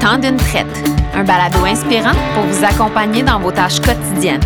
Le 0.00 0.06
temps 0.06 0.18
d'une 0.18 0.36
traite, 0.38 0.66
un 1.12 1.24
balado 1.24 1.62
inspirant 1.62 2.14
pour 2.32 2.44
vous 2.44 2.64
accompagner 2.64 3.22
dans 3.22 3.38
vos 3.38 3.52
tâches 3.52 3.80
quotidiennes. 3.80 4.40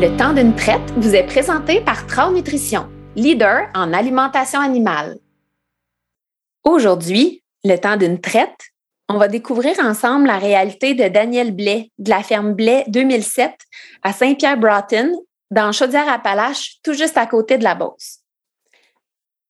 Le 0.00 0.16
temps 0.16 0.32
d'une 0.32 0.54
traite 0.54 0.80
vous 0.96 1.14
est 1.14 1.26
présenté 1.26 1.82
par 1.82 2.06
Trau 2.06 2.32
Nutrition, 2.32 2.88
leader 3.16 3.68
en 3.74 3.92
alimentation 3.92 4.60
animale. 4.60 5.18
Aujourd'hui, 6.64 7.42
le 7.64 7.76
temps 7.76 7.98
d'une 7.98 8.18
traite, 8.18 8.70
on 9.10 9.18
va 9.18 9.28
découvrir 9.28 9.78
ensemble 9.80 10.28
la 10.28 10.38
réalité 10.38 10.94
de 10.94 11.06
Daniel 11.08 11.54
Blais 11.54 11.90
de 11.98 12.08
la 12.08 12.22
ferme 12.22 12.54
Blais 12.54 12.84
2007 12.88 13.52
à 14.02 14.14
Saint-Pierre-Broughton, 14.14 15.12
dans 15.50 15.72
Chaudière-Appalaches, 15.72 16.78
tout 16.82 16.92
juste 16.92 17.16
à 17.16 17.26
côté 17.26 17.58
de 17.58 17.64
la 17.64 17.74
Beauce. 17.74 18.20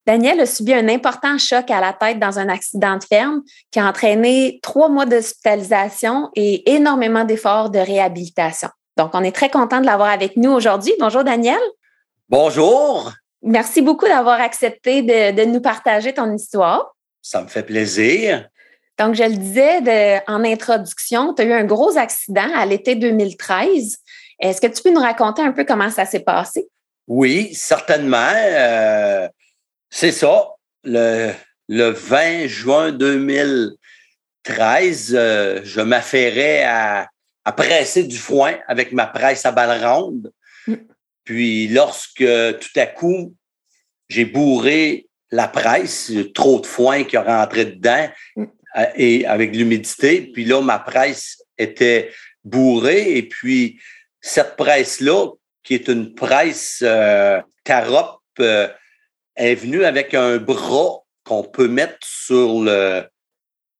Daniel 0.06 0.40
a 0.40 0.46
subi 0.46 0.72
un 0.72 0.88
important 0.88 1.36
choc 1.38 1.70
à 1.70 1.80
la 1.80 1.92
tête 1.92 2.18
dans 2.18 2.38
un 2.38 2.48
accident 2.48 2.96
de 2.96 3.04
ferme 3.04 3.42
qui 3.70 3.78
a 3.78 3.86
entraîné 3.86 4.58
trois 4.62 4.88
mois 4.88 5.06
d'hospitalisation 5.06 6.30
et 6.34 6.72
énormément 6.72 7.24
d'efforts 7.24 7.70
de 7.70 7.78
réhabilitation. 7.78 8.70
Donc, 8.96 9.10
on 9.14 9.22
est 9.22 9.32
très 9.34 9.50
content 9.50 9.80
de 9.80 9.86
l'avoir 9.86 10.08
avec 10.08 10.36
nous 10.36 10.50
aujourd'hui. 10.50 10.92
Bonjour, 10.98 11.22
Daniel. 11.22 11.60
Bonjour. 12.28 13.12
Merci 13.42 13.82
beaucoup 13.82 14.06
d'avoir 14.06 14.40
accepté 14.40 15.02
de, 15.02 15.36
de, 15.36 15.44
nous 15.44 15.60
partager 15.60 16.12
ton 16.12 16.34
histoire. 16.34 16.94
Ça 17.22 17.42
me 17.42 17.48
fait 17.48 17.62
plaisir. 17.62 18.48
Donc, 18.98 19.14
je 19.14 19.22
le 19.22 19.36
disais 19.36 20.22
en 20.26 20.44
introduction, 20.44 21.34
tu 21.34 21.42
as 21.42 21.44
eu 21.44 21.52
un 21.52 21.64
gros 21.64 21.96
accident 21.96 22.50
à 22.54 22.66
l'été 22.66 22.94
2013. 22.94 23.98
Est-ce 24.40 24.60
que 24.60 24.66
tu 24.66 24.82
peux 24.82 24.90
nous 24.90 25.00
raconter 25.00 25.42
un 25.42 25.52
peu 25.52 25.64
comment 25.64 25.90
ça 25.90 26.06
s'est 26.06 26.20
passé? 26.20 26.68
Oui, 27.06 27.54
certainement. 27.54 28.32
Euh, 28.34 29.28
c'est 29.90 30.12
ça. 30.12 30.48
Le, 30.84 31.32
le 31.68 31.90
20 31.90 32.46
juin 32.46 32.92
2013, 32.92 35.14
euh, 35.14 35.60
je 35.62 35.80
m'affairais 35.80 36.62
à, 36.62 37.08
à, 37.44 37.52
presser 37.52 38.04
du 38.04 38.16
foin 38.16 38.54
avec 38.66 38.92
ma 38.92 39.06
presse 39.06 39.44
à 39.44 39.52
balle 39.52 39.84
ronde. 39.84 40.32
Mm. 40.66 40.74
Puis 41.24 41.68
lorsque 41.68 42.24
tout 42.24 42.76
à 42.76 42.86
coup, 42.86 43.34
j'ai 44.08 44.24
bourré 44.24 45.06
la 45.30 45.48
presse, 45.48 46.12
trop 46.34 46.60
de 46.60 46.66
foin 46.66 47.04
qui 47.04 47.16
a 47.16 47.22
rentré 47.22 47.66
dedans 47.66 48.08
mm. 48.36 48.44
euh, 48.78 48.86
et 48.94 49.26
avec 49.26 49.54
l'humidité. 49.54 50.30
Puis 50.32 50.44
là, 50.44 50.62
ma 50.62 50.78
presse 50.78 51.42
était 51.58 52.10
bourrée 52.42 53.16
et 53.16 53.28
puis 53.28 53.78
cette 54.20 54.56
presse-là, 54.56 55.30
qui 55.62 55.74
est 55.74 55.88
une 55.88 56.14
presse 56.14 56.80
euh, 56.82 57.40
carope, 57.64 58.20
euh, 58.40 58.68
est 59.36 59.54
venue 59.54 59.84
avec 59.84 60.14
un 60.14 60.38
bras 60.38 61.00
qu'on 61.24 61.42
peut 61.42 61.68
mettre 61.68 61.98
sur 62.02 62.60
le, 62.60 63.04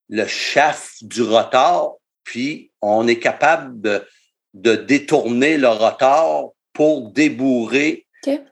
le 0.09 0.27
shaft 0.27 1.05
du 1.05 1.23
rotor, 1.23 1.99
puis 2.25 2.71
on 2.81 3.09
est 3.09 3.19
capable 3.19 3.81
de, 3.81 4.07
de 4.55 4.77
détourner 4.77 5.57
le 5.57 5.69
rotor 5.69 6.55
pour 6.73 7.11
débourrer 7.11 8.07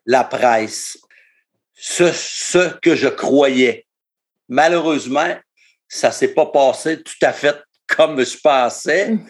la 0.07 0.25
presse. 0.25 0.99
Ce, 1.75 2.11
ce 2.13 2.75
que 2.81 2.97
je 2.97 3.09
croyais. 3.09 3.87
Malheureusement, 4.49 5.37
ça 5.87 6.11
s'est 6.11 6.35
pas 6.35 6.47
passé 6.47 7.03
tout 7.03 7.15
à 7.23 7.33
fait 7.33 7.57
comme 7.87 8.25
je 8.25 8.37
pensais. 8.39 9.13
Mm. 9.13 9.27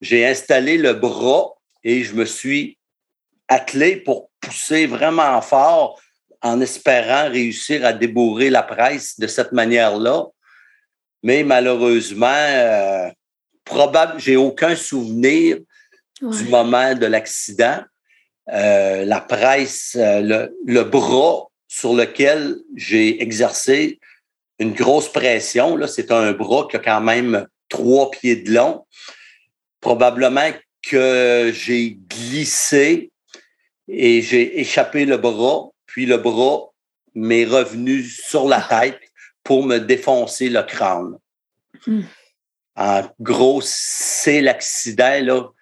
J'ai 0.00 0.26
installé 0.26 0.78
le 0.78 0.94
bras 0.94 1.52
et 1.84 2.04
je 2.04 2.14
me 2.14 2.24
suis 2.24 2.78
attelé 3.48 3.96
pour 3.96 4.30
pousser 4.40 4.86
vraiment 4.86 5.40
fort 5.42 6.00
en 6.42 6.60
espérant 6.60 7.30
réussir 7.30 7.84
à 7.84 7.92
débourrer 7.92 8.50
la 8.50 8.62
presse 8.62 9.18
de 9.18 9.26
cette 9.26 9.52
manière-là. 9.52 10.26
Mais 11.22 11.42
malheureusement, 11.42 12.26
euh, 12.26 13.10
probable, 13.64 14.18
j'ai 14.18 14.36
aucun 14.36 14.74
souvenir 14.74 15.58
du 16.22 16.44
moment 16.44 16.94
de 16.94 17.06
l'accident. 17.06 17.80
Euh, 18.48 19.04
la 19.04 19.20
presse, 19.20 19.96
euh, 19.98 20.20
le, 20.20 20.56
le, 20.66 20.82
bras 20.84 21.46
sur 21.68 21.94
lequel 21.94 22.56
j'ai 22.74 23.22
exercé 23.22 24.00
une 24.58 24.72
grosse 24.72 25.10
pression, 25.10 25.76
là, 25.76 25.86
c'est 25.86 26.10
un 26.10 26.32
bras 26.32 26.66
qui 26.68 26.76
a 26.76 26.80
quand 26.80 27.00
même 27.00 27.46
trois 27.68 28.10
pieds 28.10 28.36
de 28.36 28.52
long. 28.52 28.86
Probablement 29.80 30.50
que 30.82 31.52
j'ai 31.54 31.98
glissé 32.08 33.10
et 33.88 34.22
j'ai 34.22 34.60
échappé 34.60 35.04
le 35.04 35.16
bras, 35.16 35.70
puis 35.86 36.06
le 36.06 36.16
bras 36.16 36.70
m'est 37.14 37.44
revenu 37.44 38.04
sur 38.04 38.46
la 38.46 38.60
tête 38.60 39.00
pour 39.42 39.64
me 39.64 39.78
défoncer 39.78 40.48
le 40.48 40.62
crâne. 40.62 41.18
Hmm. 41.86 42.02
En 42.76 43.02
gros, 43.20 43.60
c'est 43.62 44.40
l'accident 44.40 45.52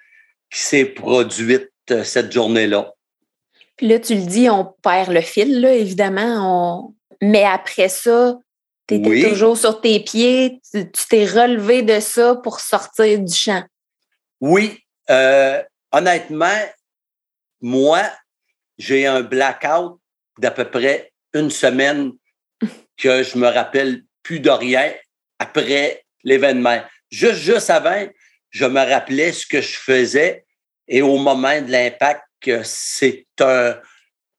qui 0.51 0.61
s'est 0.61 0.85
produit 0.85 1.59
euh, 1.91 2.05
cette 2.05 2.33
journée-là. 2.33 2.93
Puis 3.77 3.89
là, 3.89 3.99
tu 3.99 4.15
le 4.15 4.27
dis, 4.27 4.51
on 4.51 4.75
perd 4.83 5.11
le 5.11 5.21
fil, 5.21 5.61
là, 5.61 5.73
évidemment. 5.73 6.93
On... 6.93 6.95
Mais 7.23 7.45
après 7.45 7.89
ça, 7.89 8.39
tu 8.87 8.95
étais 8.97 9.29
toujours 9.29 9.57
sur 9.57 9.81
tes 9.81 10.01
pieds, 10.01 10.61
tu 10.73 10.87
t'es 11.09 11.25
relevé 11.25 11.83
de 11.83 12.01
ça 12.01 12.37
pour 12.37 12.61
sortir 12.61 13.19
du 13.19 13.35
champ. 13.35 13.63
Oui, 14.41 14.79
euh, 15.11 15.63
honnêtement, 15.93 16.63
moi, 17.61 18.03
j'ai 18.79 19.07
un 19.07 19.23
blackout 19.23 19.99
d'à 20.39 20.51
peu 20.51 20.65
près 20.65 21.13
une 21.35 21.51
semaine 21.51 22.13
que 22.97 23.23
je 23.23 23.37
me 23.39 23.49
rappelle 23.49 24.05
plus 24.23 24.41
de 24.41 24.51
rien 24.51 24.93
après 25.39 26.05
l'événement. 26.25 26.83
Juste, 27.11 27.41
juste 27.41 27.71
avant, 27.71 28.07
je 28.51 28.65
me 28.67 28.81
rappelais 28.81 29.33
ce 29.33 29.47
que 29.47 29.61
je 29.61 29.77
faisais 29.79 30.45
et 30.87 31.03
au 31.03 31.19
moment 31.19 31.61
de 31.61 31.71
l'impact, 31.71 32.25
c'est 32.63 33.27
un, 33.41 33.79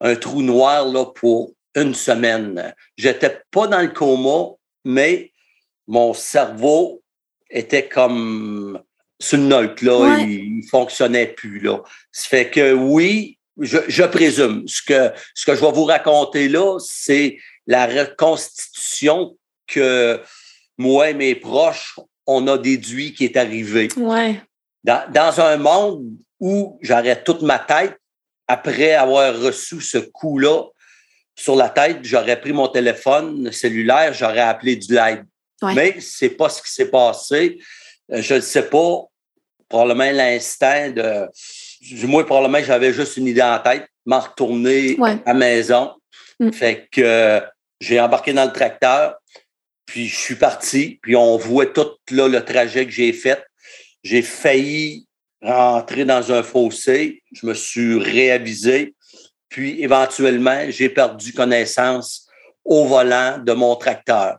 un 0.01 0.15
trou 0.15 0.41
noir 0.41 0.87
là, 0.87 1.05
pour 1.05 1.53
une 1.75 1.93
semaine. 1.93 2.73
J'étais 2.97 3.41
pas 3.51 3.67
dans 3.67 3.81
le 3.81 3.89
coma, 3.89 4.55
mais 4.83 5.31
mon 5.87 6.13
cerveau 6.13 7.01
était 7.49 7.87
comme 7.87 8.81
sur 9.19 9.37
une 9.37 9.49
note, 9.49 9.81
là, 9.81 10.17
il, 10.19 10.57
ne 10.57 10.67
fonctionnait 10.67 11.27
plus, 11.27 11.59
là. 11.59 11.81
Ça 12.11 12.27
fait 12.29 12.49
que 12.49 12.73
oui, 12.73 13.37
je, 13.59 14.03
présume. 14.03 14.67
Ce 14.67 14.81
que, 14.81 15.11
ce 15.33 15.45
que 15.45 15.55
je 15.55 15.61
vais 15.61 15.71
vous 15.71 15.85
raconter 15.85 16.47
là, 16.47 16.77
c'est 16.79 17.37
la 17.67 17.85
reconstitution 17.85 19.37
que 19.67 20.21
moi 20.77 21.09
et 21.09 21.13
mes 21.13 21.35
proches, 21.35 21.99
on 22.25 22.47
a 22.47 22.57
déduit 22.57 23.13
qui 23.13 23.25
est 23.25 23.37
arrivé. 23.37 23.89
Ouais. 23.97 24.41
Dans, 24.83 25.11
dans 25.11 25.41
un 25.41 25.57
monde 25.57 26.05
où 26.39 26.79
j'aurais 26.81 27.21
toute 27.21 27.41
ma 27.41 27.59
tête, 27.59 27.97
après 28.47 28.93
avoir 28.93 29.37
reçu 29.39 29.81
ce 29.81 29.97
coup-là 29.97 30.63
sur 31.35 31.55
la 31.55 31.69
tête, 31.69 31.99
j'aurais 32.03 32.39
pris 32.39 32.53
mon 32.53 32.67
téléphone 32.67 33.51
cellulaire, 33.51 34.13
j'aurais 34.13 34.39
appelé 34.39 34.75
du 34.75 34.93
l'aide. 34.93 35.25
Ouais. 35.61 35.73
Mais 35.75 35.97
c'est 35.99 36.29
pas 36.29 36.49
ce 36.49 36.61
qui 36.61 36.71
s'est 36.71 36.89
passé. 36.89 37.59
Euh, 38.11 38.21
je 38.21 38.35
ne 38.35 38.39
sais 38.39 38.69
pas, 38.69 39.03
probablement 39.67 40.11
l'instinct 40.11 40.91
de. 40.91 41.27
Moi, 42.05 42.25
probablement, 42.25 42.63
j'avais 42.63 42.93
juste 42.93 43.17
une 43.17 43.27
idée 43.27 43.41
en 43.41 43.59
tête, 43.59 43.87
m'en 44.05 44.19
retourner 44.19 44.97
à 45.01 45.19
la 45.27 45.33
maison. 45.33 45.93
Mm. 46.39 46.51
Fait 46.51 46.87
que 46.91 47.41
j'ai 47.79 47.99
embarqué 47.99 48.33
dans 48.33 48.45
le 48.45 48.51
tracteur, 48.51 49.15
puis 49.85 50.07
je 50.07 50.15
suis 50.15 50.35
parti, 50.35 50.99
puis 51.01 51.15
on 51.15 51.37
voit 51.37 51.67
tout 51.67 51.89
là, 52.11 52.27
le 52.27 52.43
trajet 52.43 52.85
que 52.85 52.91
j'ai 52.91 53.13
fait. 53.13 53.43
J'ai 54.03 54.21
failli 54.21 55.07
rentrer 55.41 56.05
dans 56.05 56.31
un 56.31 56.43
fossé, 56.43 57.23
je 57.31 57.45
me 57.45 57.53
suis 57.53 57.97
réavisé, 57.97 58.93
puis 59.47 59.81
éventuellement, 59.81 60.65
j'ai 60.69 60.89
perdu 60.89 61.33
connaissance 61.33 62.27
au 62.65 62.85
volant 62.85 63.39
de 63.39 63.53
mon 63.53 63.75
tracteur. 63.75 64.37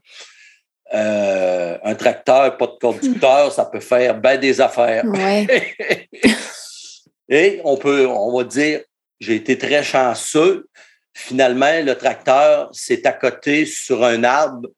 Euh, 0.93 1.79
un 1.85 1.95
tracteur, 1.95 2.57
pas 2.57 2.67
de 2.67 2.77
conducteur, 2.81 3.53
ça 3.53 3.65
peut 3.65 3.81
faire 3.81 4.19
bien 4.19 4.37
des 4.37 4.61
affaires. 4.61 5.05
Et 7.29 7.61
on 7.63 7.77
peut, 7.77 8.09
on 8.09 8.37
va 8.37 8.45
dire, 8.45 8.81
j'ai 9.21 9.37
été 9.37 9.57
très 9.57 9.85
chanceux. 9.85 10.67
Finalement, 11.15 11.81
le 11.83 11.95
tracteur 11.95 12.71
s'est 12.73 13.07
accoté 13.07 13.67
sur 13.67 14.05
un 14.05 14.25
arbre, 14.25 14.69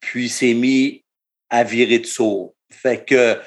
puis 0.00 0.30
s'est 0.30 0.54
mis 0.54 1.04
à 1.50 1.64
virer 1.64 1.98
de 1.98 2.06
saut. 2.06 2.54
Fait 2.70 3.04
que 3.04 3.38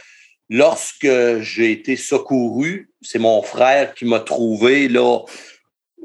lorsque 0.47 1.39
j'ai 1.39 1.71
été 1.71 1.95
secouru, 1.95 2.91
c'est 3.01 3.17
mon 3.17 3.41
frère 3.41 3.95
qui 3.95 4.05
m'a 4.05 4.19
trouvé 4.19 4.87
là. 4.87 5.21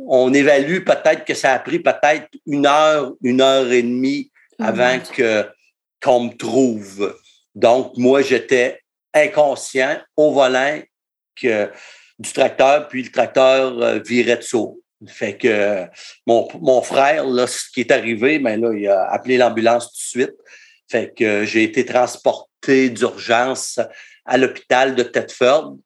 On 0.06 0.32
évalue 0.32 0.82
peut-être 0.82 1.26
que 1.26 1.34
ça 1.34 1.52
a 1.52 1.58
pris 1.58 1.78
peut-être 1.78 2.28
une 2.46 2.64
heure, 2.64 3.12
une 3.22 3.42
heure 3.42 3.70
et 3.70 3.82
demie 3.82 4.30
oh 4.58 4.64
avant 4.64 4.98
que 4.98 5.44
qu'on 6.02 6.24
me 6.24 6.36
trouve. 6.36 7.16
Donc, 7.54 7.96
moi, 7.96 8.22
j'étais 8.22 8.80
inconscient 9.14 10.00
au 10.16 10.32
volant 10.32 10.80
que 11.36 11.70
du 12.18 12.32
tracteur, 12.32 12.88
puis 12.88 13.02
le 13.02 13.10
tracteur 13.10 14.00
virait 14.02 14.36
de 14.36 14.42
saut. 14.42 14.80
Fait 15.06 15.36
que 15.36 15.86
mon, 16.26 16.82
frère, 16.82 17.24
là, 17.26 17.46
ce 17.46 17.70
qui 17.72 17.80
est 17.80 17.90
arrivé, 17.90 18.38
ben 18.38 18.60
là, 18.60 18.72
il 18.74 18.86
a 18.86 19.10
appelé 19.10 19.38
l'ambulance 19.38 19.86
tout 19.86 20.18
de 20.18 20.24
suite. 20.24 20.36
Fait 20.90 21.12
que 21.14 21.44
j'ai 21.44 21.62
été 21.62 21.86
transporté 21.86 22.90
d'urgence 22.90 23.80
à 24.26 24.36
l'hôpital 24.36 24.94
de 24.94 25.02
Thetford 25.02 25.76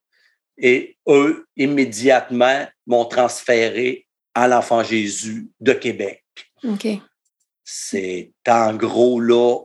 et 0.58 0.96
eux, 1.06 1.46
immédiatement, 1.56 2.66
m'ont 2.87 3.05
transféré 3.05 4.06
à 4.34 4.49
l'Enfant 4.49 4.82
Jésus 4.82 5.49
de 5.61 5.72
Québec. 5.72 6.25
OK. 6.64 6.87
C'est 7.64 8.32
en 8.49 8.75
gros 8.75 9.20
là 9.20 9.61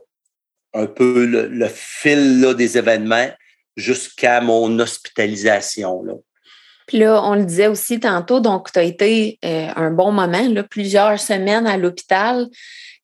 un 0.74 0.86
peu 0.86 1.26
le, 1.26 1.68
fil 1.68 2.40
là, 2.40 2.54
des 2.54 2.78
événements 2.78 3.28
jusqu'à 3.76 4.40
mon 4.40 4.78
hospitalisation. 4.78 6.02
Là. 6.02 6.14
Puis 6.86 6.98
là, 6.98 7.22
on 7.22 7.34
le 7.34 7.44
disait 7.44 7.68
aussi 7.68 8.00
tantôt, 8.00 8.40
donc 8.40 8.72
tu 8.72 8.78
as 8.78 8.82
été 8.82 9.38
euh, 9.44 9.68
un 9.76 9.90
bon 9.90 10.10
moment, 10.10 10.48
là, 10.48 10.64
plusieurs 10.64 11.20
semaines 11.20 11.66
à 11.66 11.76
l'hôpital. 11.76 12.48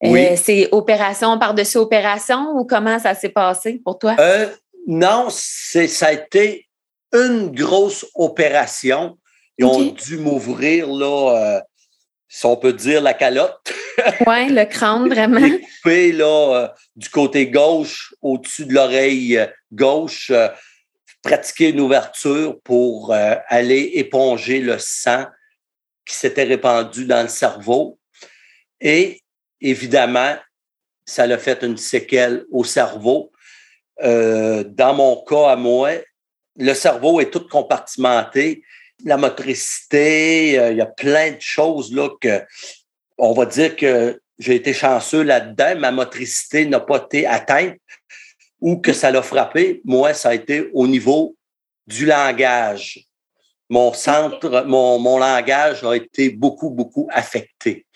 Euh, 0.05 0.37
c'est 0.37 0.69
opération 0.73 1.39
par-dessus 1.39 1.79
opération 1.79 2.51
ou 2.57 2.65
comment 2.65 2.99
ça 2.99 3.15
s'est 3.15 3.31
passé 3.31 3.81
pour 3.85 3.99
toi? 3.99 4.17
Euh, 4.19 4.49
non, 4.87 5.29
ça 5.31 6.07
a 6.07 6.13
été 6.13 6.67
une 7.13 7.53
grosse 7.53 8.05
opération. 8.15 9.17
Ils 9.57 9.65
ont 9.65 9.93
dû 9.93 10.19
m'ouvrir, 10.19 10.89
là, 10.89 11.63
si 12.29 12.47
on 12.47 12.57
peut 12.57 12.73
dire, 12.73 13.01
la 13.01 13.15
calotte. 13.15 13.73
oui, 14.27 14.49
le 14.51 14.65
crâne, 14.65 15.09
vraiment. 15.09 15.41
Coupé, 15.41 16.13
là, 16.13 16.75
du 16.95 17.09
côté 17.09 17.49
gauche, 17.49 18.15
au-dessus 18.21 18.67
de 18.67 18.75
l'oreille 18.75 19.41
gauche 19.73 20.33
pratiquer 21.27 21.71
une 21.71 21.81
ouverture 21.81 22.61
pour 22.63 23.13
euh, 23.13 23.35
aller 23.49 23.93
éponger 23.95 24.61
le 24.61 24.79
sang 24.79 25.27
qui 26.05 26.15
s'était 26.15 26.45
répandu 26.45 27.05
dans 27.05 27.23
le 27.23 27.29
cerveau. 27.29 27.99
Et 28.81 29.23
évidemment, 29.61 30.37
ça 31.05 31.25
a 31.25 31.39
fait 31.39 31.63
une 31.63 31.77
séquelle 31.77 32.45
au 32.53 32.63
cerveau. 32.63 33.33
Euh, 34.03 34.63
dans 34.65 34.95
mon 34.95 35.25
cas 35.25 35.51
à 35.51 35.57
moi, 35.57 35.91
le 36.59 36.75
cerveau 36.75 37.21
est 37.21 37.31
tout 37.31 37.49
compartimenté. 37.49 38.63
La 39.07 39.17
motricité, 39.17 40.59
euh, 40.59 40.73
il 40.73 40.77
y 40.77 40.83
a 40.83 40.87
plein 40.87 41.31
de 41.31 41.41
choses 41.41 41.95
là 41.95 42.11
que 42.21 42.43
on 43.17 43.33
va 43.33 43.47
dire 43.47 43.77
que 43.77 44.21
j'ai 44.39 44.57
été 44.57 44.75
chanceux 44.75 45.23
là-dedans. 45.23 45.79
Ma 45.79 45.91
motricité 45.91 46.67
n'a 46.67 46.81
pas 46.81 46.99
été 46.99 47.27
atteinte, 47.27 47.79
ou 48.61 48.77
que 48.77 48.93
ça 48.93 49.11
l'a 49.11 49.23
frappé, 49.23 49.81
moi, 49.85 50.15
ça 50.15 50.31
a 50.31 50.35
été 50.35 50.71
au 50.73 50.87
niveau 50.87 51.37
du 51.87 52.07
langage. 52.07 53.07
Mon 53.69 53.93
centre, 53.93 54.65
mon, 54.67 54.99
mon 54.99 55.19
langage 55.19 55.85
a 55.85 55.95
été 55.95 56.31
beaucoup, 56.31 56.71
beaucoup 56.71 57.09
affecté. 57.13 57.87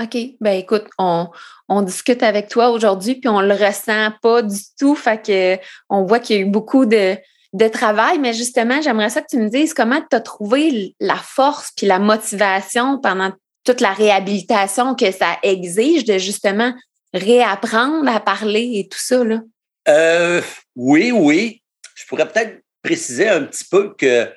OK. 0.00 0.16
Ben 0.40 0.58
écoute, 0.58 0.86
on, 0.98 1.28
on 1.68 1.82
discute 1.82 2.22
avec 2.22 2.48
toi 2.48 2.70
aujourd'hui, 2.70 3.14
puis 3.14 3.28
on 3.28 3.40
le 3.40 3.54
ressent 3.54 4.10
pas 4.20 4.42
du 4.42 4.60
tout. 4.78 4.94
Fait 4.94 5.22
que 5.22 5.62
on 5.88 6.04
voit 6.04 6.18
qu'il 6.18 6.36
y 6.36 6.38
a 6.38 6.42
eu 6.42 6.50
beaucoup 6.50 6.86
de, 6.86 7.16
de 7.56 7.68
travail, 7.68 8.18
mais 8.18 8.34
justement, 8.34 8.82
j'aimerais 8.82 9.08
ça 9.08 9.22
que 9.22 9.28
tu 9.30 9.38
me 9.38 9.48
dises 9.48 9.72
comment 9.72 10.02
tu 10.10 10.14
as 10.14 10.20
trouvé 10.20 10.94
la 11.00 11.16
force 11.16 11.72
puis 11.74 11.86
la 11.86 11.98
motivation 11.98 13.00
pendant 13.00 13.32
toute 13.64 13.80
la 13.80 13.94
réhabilitation 13.94 14.94
que 14.94 15.10
ça 15.10 15.38
exige 15.42 16.04
de 16.04 16.18
justement 16.18 16.74
réapprendre 17.14 18.08
à 18.10 18.20
parler 18.20 18.72
et 18.74 18.88
tout 18.88 19.00
ça. 19.00 19.24
Là? 19.24 19.40
Euh, 19.88 20.42
oui, 20.74 21.12
oui. 21.12 21.62
Je 21.94 22.04
pourrais 22.04 22.28
peut-être 22.28 22.60
préciser 22.82 23.28
un 23.28 23.44
petit 23.44 23.64
peu 23.64 23.94
que 23.94 24.30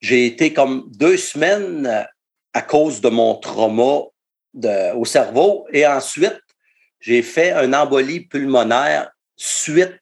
j'ai 0.00 0.26
été 0.26 0.52
comme 0.52 0.88
deux 0.94 1.16
semaines 1.16 2.06
à 2.52 2.62
cause 2.62 3.00
de 3.00 3.08
mon 3.08 3.34
trauma 3.34 4.02
au 4.94 5.04
cerveau 5.04 5.66
et 5.72 5.84
ensuite, 5.84 6.40
j'ai 7.00 7.22
fait 7.22 7.50
un 7.50 7.72
embolie 7.72 8.20
pulmonaire 8.20 9.10
suite 9.36 9.98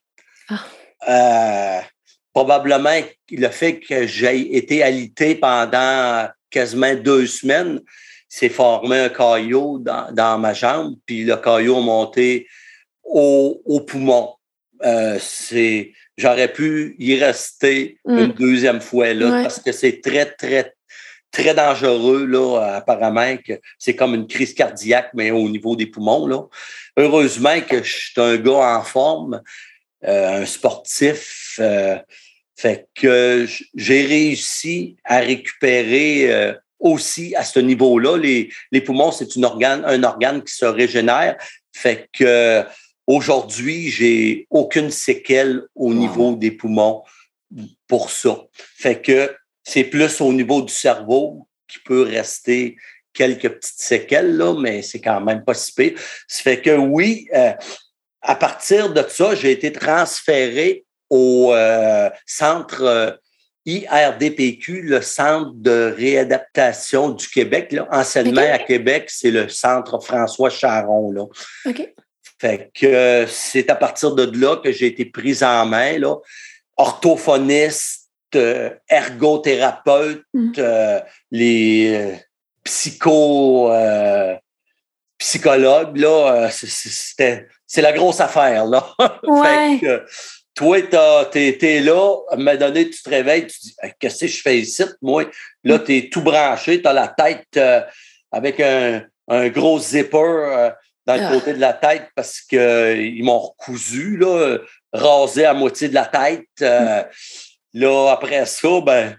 ah. 1.07 1.81
Probablement 2.35 2.99
le 3.31 3.47
fait 3.47 3.79
que 3.79 4.05
j'ai 4.05 4.57
été 4.57 4.83
alité 4.83 5.35
pendant 5.35 6.27
quasiment 6.49 6.93
deux 6.93 7.27
semaines, 7.27 7.79
s'est 8.27 8.49
formé 8.49 8.99
un 8.99 9.09
caillot 9.09 9.79
dans, 9.79 10.37
ma 10.37 10.53
jambe, 10.53 10.95
puis 11.05 11.23
le 11.23 11.37
caillot 11.37 11.77
a 11.77 11.81
monté 11.81 12.47
au, 13.05 13.61
au 13.63 13.79
poumon. 13.79 14.33
Euh, 14.83 15.17
c'est 15.21 15.93
j'aurais 16.17 16.51
pu 16.51 16.97
y 16.99 17.17
rester 17.17 17.99
mm. 18.03 18.17
une 18.17 18.31
deuxième 18.33 18.81
fois 18.81 19.13
là 19.13 19.43
parce 19.43 19.61
que 19.61 19.71
c'est 19.71 20.01
très 20.01 20.25
très 20.25 20.73
très 21.31 21.53
dangereux 21.53 22.25
là 22.25 22.75
apparemment 22.75 23.37
que 23.37 23.53
c'est 23.79 23.95
comme 23.95 24.13
une 24.13 24.27
crise 24.27 24.53
cardiaque 24.53 25.11
mais 25.13 25.31
au 25.31 25.47
niveau 25.47 25.77
des 25.77 25.85
poumons 25.85 26.27
là. 26.27 26.41
Heureusement 26.97 27.61
que 27.61 27.81
je 27.83 27.95
suis 27.95 28.21
un 28.21 28.35
gars 28.35 28.77
en 28.77 28.83
forme, 28.83 29.41
euh, 30.03 30.41
un 30.41 30.45
sportif 30.45 31.57
euh, 31.59 31.97
fait 32.55 32.87
que 32.95 33.47
j'ai 33.75 34.05
réussi 34.05 34.95
à 35.03 35.19
récupérer 35.19 36.53
aussi 36.79 37.35
à 37.35 37.43
ce 37.43 37.59
niveau-là. 37.59 38.17
Les, 38.17 38.49
les 38.71 38.81
poumons, 38.81 39.11
c'est 39.11 39.35
une 39.35 39.43
organe, 39.43 39.83
un 39.85 40.03
organe 40.03 40.43
qui 40.43 40.53
se 40.53 40.65
régénère. 40.65 41.35
Fait 41.73 42.07
que 42.13 42.65
Aujourd'hui, 43.07 43.91
j'ai 43.91 44.47
aucune 44.49 44.89
séquelle 44.89 45.63
au 45.75 45.93
niveau 45.93 46.35
des 46.35 46.51
poumons 46.51 47.03
pour 47.87 48.09
ça. 48.09 48.45
Fait 48.77 48.99
que 48.99 49.35
c'est 49.63 49.83
plus 49.83 50.21
au 50.21 50.33
niveau 50.33 50.61
du 50.63 50.73
cerveau 50.73 51.47
qui 51.67 51.79
peut 51.79 52.01
rester 52.01 52.77
quelques 53.13 53.49
petites 53.49 53.79
séquelles, 53.79 54.35
là, 54.35 54.55
mais 54.59 54.81
c'est 54.81 55.01
quand 55.01 55.21
même 55.21 55.43
pas 55.43 55.53
si 55.53 55.71
pire. 55.71 55.93
Ça 56.27 56.41
fait 56.41 56.61
que 56.61 56.75
oui, 56.75 57.27
euh, 57.33 57.53
à 58.21 58.35
partir 58.35 58.91
de 58.91 59.05
ça, 59.07 59.35
j'ai 59.35 59.51
été 59.51 59.71
transféré 59.71 60.84
au 61.09 61.53
euh, 61.53 62.09
centre 62.25 62.83
euh, 62.83 63.11
IRDPQ, 63.65 64.83
le 64.83 65.01
Centre 65.01 65.51
de 65.55 65.93
réadaptation 65.97 67.09
du 67.09 67.27
Québec. 67.27 67.71
Là. 67.71 67.87
Anciennement, 67.91 68.41
à 68.41 68.59
Québec, 68.59 69.05
c'est 69.07 69.31
le 69.31 69.49
Centre 69.49 69.99
François 69.99 70.49
Charon. 70.49 71.11
Là. 71.11 71.25
Fait 72.39 72.69
que 72.73 73.25
c'est 73.27 73.69
à 73.69 73.75
partir 73.75 74.13
de 74.13 74.39
là 74.39 74.57
que 74.57 74.71
j'ai 74.71 74.87
été 74.87 75.05
prise 75.05 75.43
en 75.43 75.65
main, 75.65 75.97
là. 75.97 76.15
Orthophoniste, 76.77 78.05
euh, 78.35 78.69
ergothérapeute, 78.89 80.23
mm. 80.33 80.51
euh, 80.57 80.99
les 81.31 81.93
euh, 81.93 82.15
psycho, 82.63 83.71
psychologues, 85.17 85.97
là, 85.97 86.49
c'était, 86.51 87.47
c'est 87.65 87.81
la 87.81 87.93
grosse 87.93 88.19
affaire, 88.19 88.65
là. 88.65 88.85
fait 88.99 89.79
que, 89.79 90.05
toi, 90.55 90.81
t'es 90.81 91.81
là, 91.81 92.15
à 92.29 92.33
un 92.33 92.37
moment 92.37 92.55
donné, 92.55 92.89
tu 92.89 93.01
te 93.03 93.09
réveilles, 93.09 93.47
tu 93.47 93.59
dis, 93.61 93.75
qu'est-ce 93.99 94.21
que 94.21 94.27
je 94.27 94.41
fais 94.41 94.59
ici, 94.59 94.83
moi? 95.01 95.25
Là, 95.63 95.79
tu 95.79 95.97
es 95.97 96.09
tout 96.09 96.21
branché, 96.21 96.81
tu 96.81 96.87
as 96.87 96.93
la 96.93 97.09
tête 97.09 97.59
avec 98.31 98.59
un, 98.59 99.03
un 99.27 99.49
gros 99.49 99.79
zipper 99.79 100.71
dans 101.05 101.15
le 101.15 101.23
ah. 101.23 101.31
côté 101.31 101.53
de 101.53 101.59
la 101.59 101.73
tête 101.73 102.09
parce 102.15 102.41
qu'ils 102.41 103.23
m'ont 103.23 103.39
recousu, 103.39 104.17
là, 104.17 104.57
rasé 104.91 105.45
à 105.45 105.53
moitié 105.53 105.89
de 105.89 105.93
la 105.93 106.05
tête. 106.05 106.47
Euh, 106.61 107.03
là, 107.73 108.11
après 108.11 108.45
ça, 108.45 108.81
ben, 108.81 109.17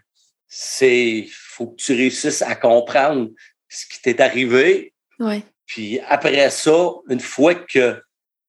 c'est 0.49 1.27
faut 1.31 1.69
que 1.69 1.77
tu 1.77 1.93
réussisses 1.95 2.43
à 2.43 2.55
comprendre 2.55 3.31
ce 3.69 3.87
qui 3.87 4.01
t'est 4.03 4.21
arrivé. 4.21 4.93
Puis 5.67 6.01
après 6.09 6.51
ça, 6.51 6.91
une 7.09 7.21
fois 7.21 7.55
que 7.55 8.03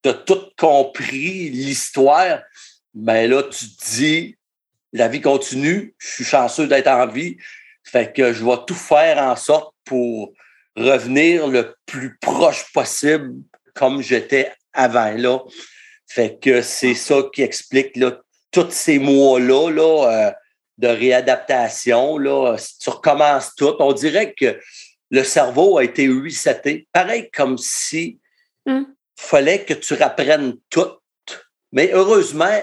tu 0.04 0.10
as 0.10 0.14
tout 0.14 0.42
compris 0.58 1.50
l'histoire, 1.50 2.42
ben 2.94 3.30
là, 3.30 3.44
tu 3.44 3.70
te 3.70 3.96
dis 3.96 4.38
la 4.94 5.08
vie 5.08 5.22
continue, 5.22 5.96
je 5.98 6.08
suis 6.08 6.24
chanceux 6.24 6.68
d'être 6.68 6.88
en 6.88 7.08
vie. 7.08 7.38
Fait 7.84 8.14
que 8.14 8.34
je 8.34 8.44
vais 8.44 8.58
tout 8.66 8.76
faire 8.76 9.18
en 9.18 9.36
sorte 9.36 9.74
pour 9.86 10.34
revenir 10.76 11.48
le 11.48 11.76
plus 11.86 12.18
proche 12.20 12.72
possible 12.74 13.36
comme 13.74 14.02
j'étais 14.02 14.52
avant. 14.74 15.12
Là. 15.12 15.40
Fait 16.08 16.38
que 16.40 16.62
c'est 16.62 16.96
ça 16.96 17.22
qui 17.34 17.42
explique 17.42 17.96
là, 17.96 18.20
tous 18.52 18.72
ces 18.72 19.00
mois-là 19.00 19.70
là, 19.72 20.28
euh, 20.28 20.32
de 20.78 20.88
réadaptation. 20.88 22.18
Là, 22.18 22.58
tu 22.80 22.90
recommences 22.90 23.56
tout, 23.56 23.76
on 23.80 23.94
dirait 23.94 24.34
que 24.34 24.60
le 25.10 25.24
cerveau 25.24 25.78
a 25.78 25.84
été 25.84 26.08
reseté. 26.10 26.88
Pareil 26.92 27.30
comme 27.32 27.58
si 27.58 28.20
hmm. 28.66 28.84
fallait 29.16 29.64
que 29.64 29.74
tu 29.74 29.94
rapprennes 29.94 30.56
tout. 30.70 30.92
Mais 31.72 31.92
heureusement, 31.94 32.62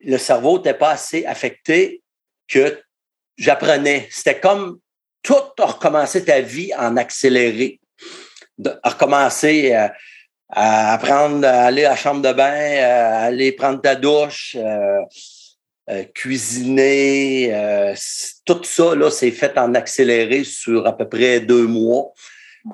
le 0.00 0.18
cerveau 0.18 0.58
n'était 0.58 0.74
pas 0.74 0.90
assez 0.90 1.24
affecté 1.24 2.02
que 2.48 2.80
j'apprenais. 3.36 4.08
C'était 4.10 4.40
comme 4.40 4.78
tout 5.22 5.34
recommencer 5.58 6.24
ta 6.24 6.40
vie 6.40 6.72
en 6.74 6.96
accéléré, 6.96 7.80
de, 8.58 8.72
recommencer 8.84 9.74
à, 9.74 9.92
apprendre 10.48 11.46
à 11.46 11.64
aller 11.64 11.84
à 11.84 11.90
la 11.90 11.96
chambre 11.96 12.22
de 12.22 12.32
bain, 12.32 12.82
à 12.82 13.24
aller 13.24 13.52
prendre 13.52 13.80
ta 13.80 13.94
douche, 13.94 14.56
euh, 14.58 15.00
euh, 15.90 16.04
cuisiner, 16.14 17.54
euh, 17.54 17.94
tout 18.44 18.62
ça, 18.64 18.94
là, 18.94 19.10
c'est 19.10 19.30
fait 19.30 19.56
en 19.58 19.74
accéléré 19.74 20.44
sur 20.44 20.86
à 20.86 20.96
peu 20.96 21.08
près 21.08 21.40
deux 21.40 21.66
mois. 21.66 22.12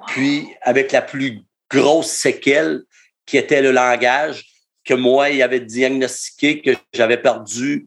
Puis, 0.08 0.48
avec 0.62 0.92
la 0.92 1.02
plus 1.02 1.40
grosse 1.70 2.10
séquelle, 2.10 2.82
qui 3.26 3.36
était 3.36 3.62
le 3.62 3.70
langage, 3.72 4.46
que 4.84 4.94
moi, 4.94 5.30
il 5.30 5.42
avait 5.42 5.60
diagnostiqué 5.60 6.60
que 6.60 6.70
j'avais 6.92 7.20
perdu 7.20 7.86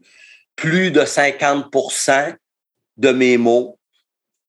plus 0.56 0.90
de 0.90 1.02
50% 1.02 2.36
de 2.96 3.12
mes 3.12 3.38
mots. 3.38 3.78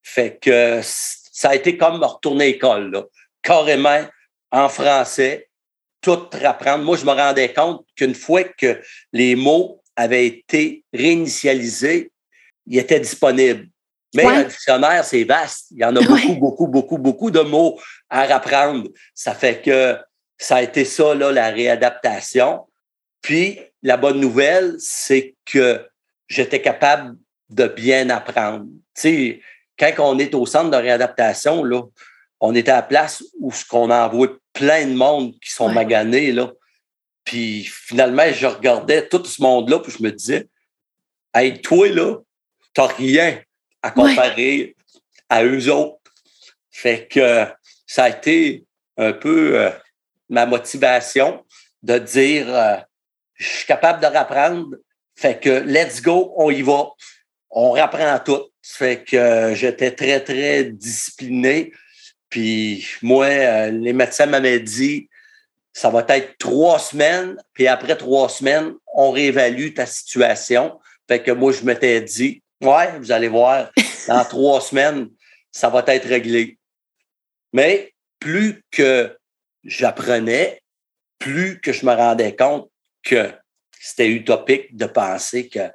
Fait 0.01 0.38
que 0.41 0.82
ça 0.84 1.50
a 1.50 1.56
été 1.56 1.77
comme 1.77 2.03
retourner 2.03 2.46
à 2.46 2.48
l'école, 2.48 2.91
là. 2.91 3.03
carrément 3.41 4.06
en 4.51 4.68
français, 4.68 5.50
tout 6.01 6.27
apprendre. 6.44 6.84
Moi, 6.84 6.98
je 6.98 7.06
me 7.06 7.12
rendais 7.12 7.53
compte 7.53 7.86
qu'une 7.96 8.15
fois 8.15 8.44
que 8.44 8.82
les 9.13 9.36
mots 9.36 9.82
avait 9.96 10.25
été 10.25 10.84
réinitialisé, 10.94 12.12
il 12.65 12.79
était 12.79 13.00
disponible. 13.00 13.68
Mais 14.15 14.25
un 14.25 14.44
dictionnaire, 14.44 15.06
c'est 15.06 15.24
vaste. 15.24 15.68
Il 15.72 15.79
y 15.79 15.86
en 15.86 15.96
a 15.96 16.01
beaucoup, 16.06 16.36
beaucoup, 16.36 16.68
beaucoup, 16.68 16.98
beaucoup 16.98 17.32
de 17.32 17.41
mots 17.41 17.79
à 18.10 18.22
apprendre. 18.22 18.89
Ça 19.13 19.36
fait 19.36 19.62
que 19.62 19.98
ça 20.39 20.55
a 20.55 20.62
été 20.62 20.86
ça, 20.86 21.13
là, 21.13 21.31
la 21.31 21.50
réadaptation. 21.50 22.65
Puis, 23.22 23.60
la 23.84 23.98
bonne 23.98 24.19
nouvelle, 24.19 24.75
c'est 24.79 25.36
que 25.46 25.86
j'étais 26.27 26.62
capable 26.62 27.17
de 27.50 27.67
bien 27.67 28.10
apprendre. 28.10 28.65
Tu 28.96 29.01
sais, 29.01 29.41
quand 29.77 30.15
on 30.15 30.17
est 30.17 30.34
au 30.34 30.46
centre 30.46 30.72
de 30.72 30.77
réadaptation, 30.77 31.63
là, 31.63 31.84
on 32.39 32.55
était 32.55 32.72
à 32.72 32.77
la 32.77 32.84
place 32.84 33.24
où 33.39 33.51
ce 33.51 33.65
qu'on 33.65 33.91
envoie 33.91 34.29
plein 34.53 34.86
de 34.86 34.93
monde 34.93 35.34
qui 35.41 35.51
sont 35.51 35.69
maganés, 35.69 36.31
là. 36.31 36.51
Puis 37.25 37.65
finalement, 37.65 38.31
je 38.31 38.48
regardais 38.48 39.08
tout 39.08 39.24
ce 39.24 39.41
monde-là, 39.41 39.79
puis 39.79 39.91
je 39.91 40.01
me 40.01 40.12
disais, 40.12 40.48
hey, 41.34 41.62
toi, 41.62 41.89
là, 41.89 42.15
t'as 42.74 42.88
rien 42.88 43.39
à 43.84 43.91
comparer 43.91 44.75
à 45.27 45.43
eux 45.43 45.69
autres. 45.69 46.00
Fait 46.72 47.08
que 47.08 47.46
ça 47.86 48.05
a 48.05 48.10
été 48.10 48.65
un 48.98 49.13
peu 49.13 49.60
euh, 49.60 49.69
ma 50.29 50.45
motivation 50.45 51.43
de 51.83 51.98
dire, 51.98 52.45
euh, 52.53 52.77
je 53.36 53.48
suis 53.48 53.65
capable 53.65 54.01
de 54.01 54.07
rapprendre. 54.07 54.75
Fait 55.15 55.39
que 55.39 55.50
let's 55.50 56.01
go, 56.01 56.33
on 56.38 56.51
y 56.51 56.62
va. 56.62 56.89
On 57.50 57.71
rapprend 57.71 58.19
tout. 58.19 58.43
Fait 58.62 59.03
que 59.03 59.53
j'étais 59.55 59.91
très, 59.91 60.24
très 60.24 60.65
discipliné. 60.65 61.74
Puis 62.29 62.86
moi, 63.01 63.25
euh, 63.25 63.71
les 63.71 63.93
médecins 63.93 64.27
m'avaient 64.27 64.59
dit, 64.59 65.09
ça 65.74 65.89
va 65.89 66.05
être 66.09 66.38
trois 66.38 66.77
semaines, 66.77 67.38
puis 67.53 67.67
après 67.67 67.95
trois 67.95 68.29
semaines, 68.29 68.74
on 68.93 69.12
réévalue 69.12 69.74
ta 69.74 69.86
situation. 69.86 70.79
Fait 71.07 71.24
que 71.24 71.31
moi, 71.31 71.51
je 71.51 71.63
m'étais 71.63 72.01
dit, 72.01 72.43
ouais, 72.62 72.98
vous 73.00 73.12
allez 73.12 73.27
voir, 73.27 73.71
dans 74.07 74.25
trois 74.25 74.62
semaines, 74.69 75.09
ça 75.51 75.69
va 75.69 75.83
être 75.88 76.07
réglé. 76.07 76.57
Mais 77.53 77.93
plus 78.19 78.63
que 78.71 79.17
j'apprenais, 79.63 80.62
plus 81.18 81.60
que 81.60 81.74
je 81.74 81.86
me 81.86 81.94
rendais 81.94 82.36
compte 82.36 82.70
que 83.04 83.32
c'était 83.80 84.08
utopique 84.08 84.75
de 84.75 84.86
penser 84.86 85.50
que 85.50 85.70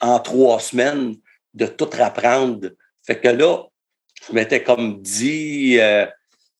en 0.00 0.18
trois 0.18 0.58
semaines, 0.60 1.16
de 1.54 1.66
tout 1.66 1.90
apprendre. 1.98 2.70
Fait 3.06 3.20
que 3.20 3.28
là, 3.28 3.64
je 4.26 4.32
m'étais 4.32 4.62
comme 4.62 5.00
dit, 5.00 5.78
euh, 5.78 6.06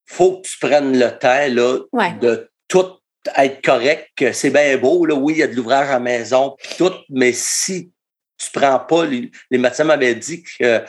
faut 0.06 0.40
que 0.40 0.48
tu 0.48 0.58
prennes 0.58 0.98
le 0.98 1.10
temps 1.18 1.48
là, 1.48 2.12
de 2.20 2.50
tout 2.68 2.98
être 3.36 3.62
correct, 3.62 4.10
que 4.16 4.32
c'est 4.32 4.50
bien 4.50 4.76
beau, 4.78 5.06
là, 5.06 5.14
oui, 5.14 5.34
il 5.34 5.38
y 5.38 5.42
a 5.42 5.46
de 5.46 5.54
l'ouvrage 5.54 5.88
à 5.88 5.92
la 5.92 6.00
maison, 6.00 6.56
tout, 6.76 6.92
mais 7.08 7.32
si 7.32 7.92
tu 8.36 8.50
prends 8.52 8.80
pas, 8.80 9.06
les, 9.06 9.30
médecins 9.50 9.84
m'avaient 9.84 10.14
dit 10.14 10.42
que 10.42 10.82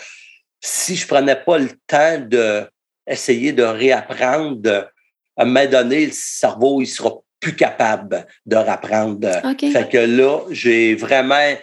si 0.59 0.95
je 0.95 1.07
prenais 1.07 1.35
pas 1.35 1.59
le 1.59 1.69
temps 1.87 2.19
de 2.19 2.67
essayer 3.05 3.51
de 3.51 3.63
réapprendre, 3.63 4.89
à 5.37 5.43
un 5.43 5.45
moment 5.45 5.65
donné, 5.65 6.05
le 6.05 6.11
cerveau, 6.13 6.81
il 6.81 6.87
sera 6.87 7.11
plus 7.39 7.55
capable 7.55 8.25
de 8.45 8.55
rapprendre. 8.55 9.29
Fait 9.59 9.89
que 9.89 9.97
là, 9.97 10.41
j'ai 10.51 10.95
vraiment 10.95 11.53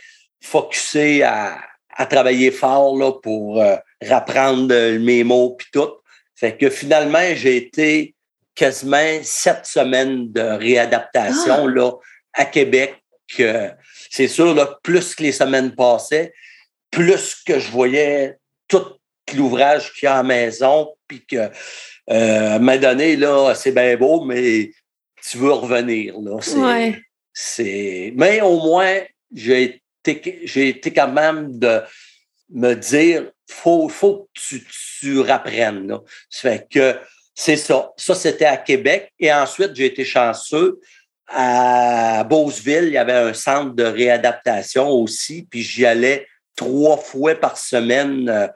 focusé 0.41 1.23
à, 1.23 1.59
travailler 2.09 2.51
fort 2.51 2.97
là, 2.97 3.13
pour 3.13 3.61
euh, 3.61 3.77
rapprendre 4.03 4.75
mes 4.99 5.23
mots 5.23 5.55
puis 5.59 5.69
tout. 5.71 5.91
Fait 6.35 6.57
que 6.57 6.71
finalement, 6.71 7.35
j'ai 7.35 7.59
été 7.59 8.15
quasiment 8.55 9.21
sept 9.23 9.67
semaines 9.67 10.33
de 10.33 10.41
réadaptation 10.41 11.67
ah! 11.67 11.71
là, 11.71 11.93
à 12.33 12.47
Québec. 12.47 12.97
c'est 14.11 14.29
sûr, 14.29 14.55
là, 14.55 14.79
plus 14.83 15.15
que 15.15 15.23
les 15.23 15.33
semaines 15.33 15.75
passaient, 15.75 16.33
plus 16.91 17.37
que 17.47 17.59
je 17.59 17.71
voyais 17.71 18.39
tout 18.67 18.85
l'ouvrage 19.35 19.93
qu'il 19.93 20.07
y 20.07 20.09
a 20.09 20.15
à 20.15 20.17
la 20.19 20.23
maison, 20.23 20.95
puis 21.07 21.25
que 21.27 21.51
euh, 22.11 22.53
à 22.53 22.55
un 22.55 22.59
moment 22.59 22.79
donné, 22.79 23.17
là, 23.17 23.55
c'est 23.55 23.73
bien 23.73 23.97
beau, 23.97 24.25
mais 24.25 24.71
tu 25.23 25.39
veux 25.39 25.53
revenir. 25.53 26.19
Là. 26.21 26.39
C'est, 27.33 28.13
Mais 28.17 28.41
au 28.41 28.59
moins, 28.61 29.01
j'ai 29.33 29.81
été, 30.05 30.41
j'ai 30.45 30.69
été 30.71 30.93
quand 30.93 31.13
même 31.13 31.59
de 31.59 31.81
me 32.53 32.75
dire 32.75 33.31
faut, 33.49 33.89
faut 33.89 34.29
que 34.35 34.41
tu, 34.41 34.67
tu 34.99 35.21
rapprennes. 35.21 35.87
Là. 35.87 36.01
Ça 36.29 36.51
fait 36.51 36.67
que 36.69 36.97
c'est 37.35 37.57
ça. 37.57 37.93
Ça, 37.97 38.15
c'était 38.15 38.47
à 38.47 38.57
Québec. 38.57 39.13
Et 39.19 39.33
ensuite, 39.33 39.75
j'ai 39.75 39.87
été 39.87 40.05
chanceux. 40.05 40.81
À 41.29 42.25
Beauceville, 42.25 42.87
il 42.87 42.93
y 42.93 42.99
avait 42.99 43.13
un 43.13 43.33
centre 43.35 43.75
de 43.75 43.85
réadaptation 43.85 44.89
aussi. 44.91 45.47
Puis 45.49 45.63
j'y 45.63 45.87
allais 45.87 46.27
trois 46.57 46.97
fois 46.97 47.37
par 47.37 47.57
semaine, 47.57 48.29
euh, 48.29 48.49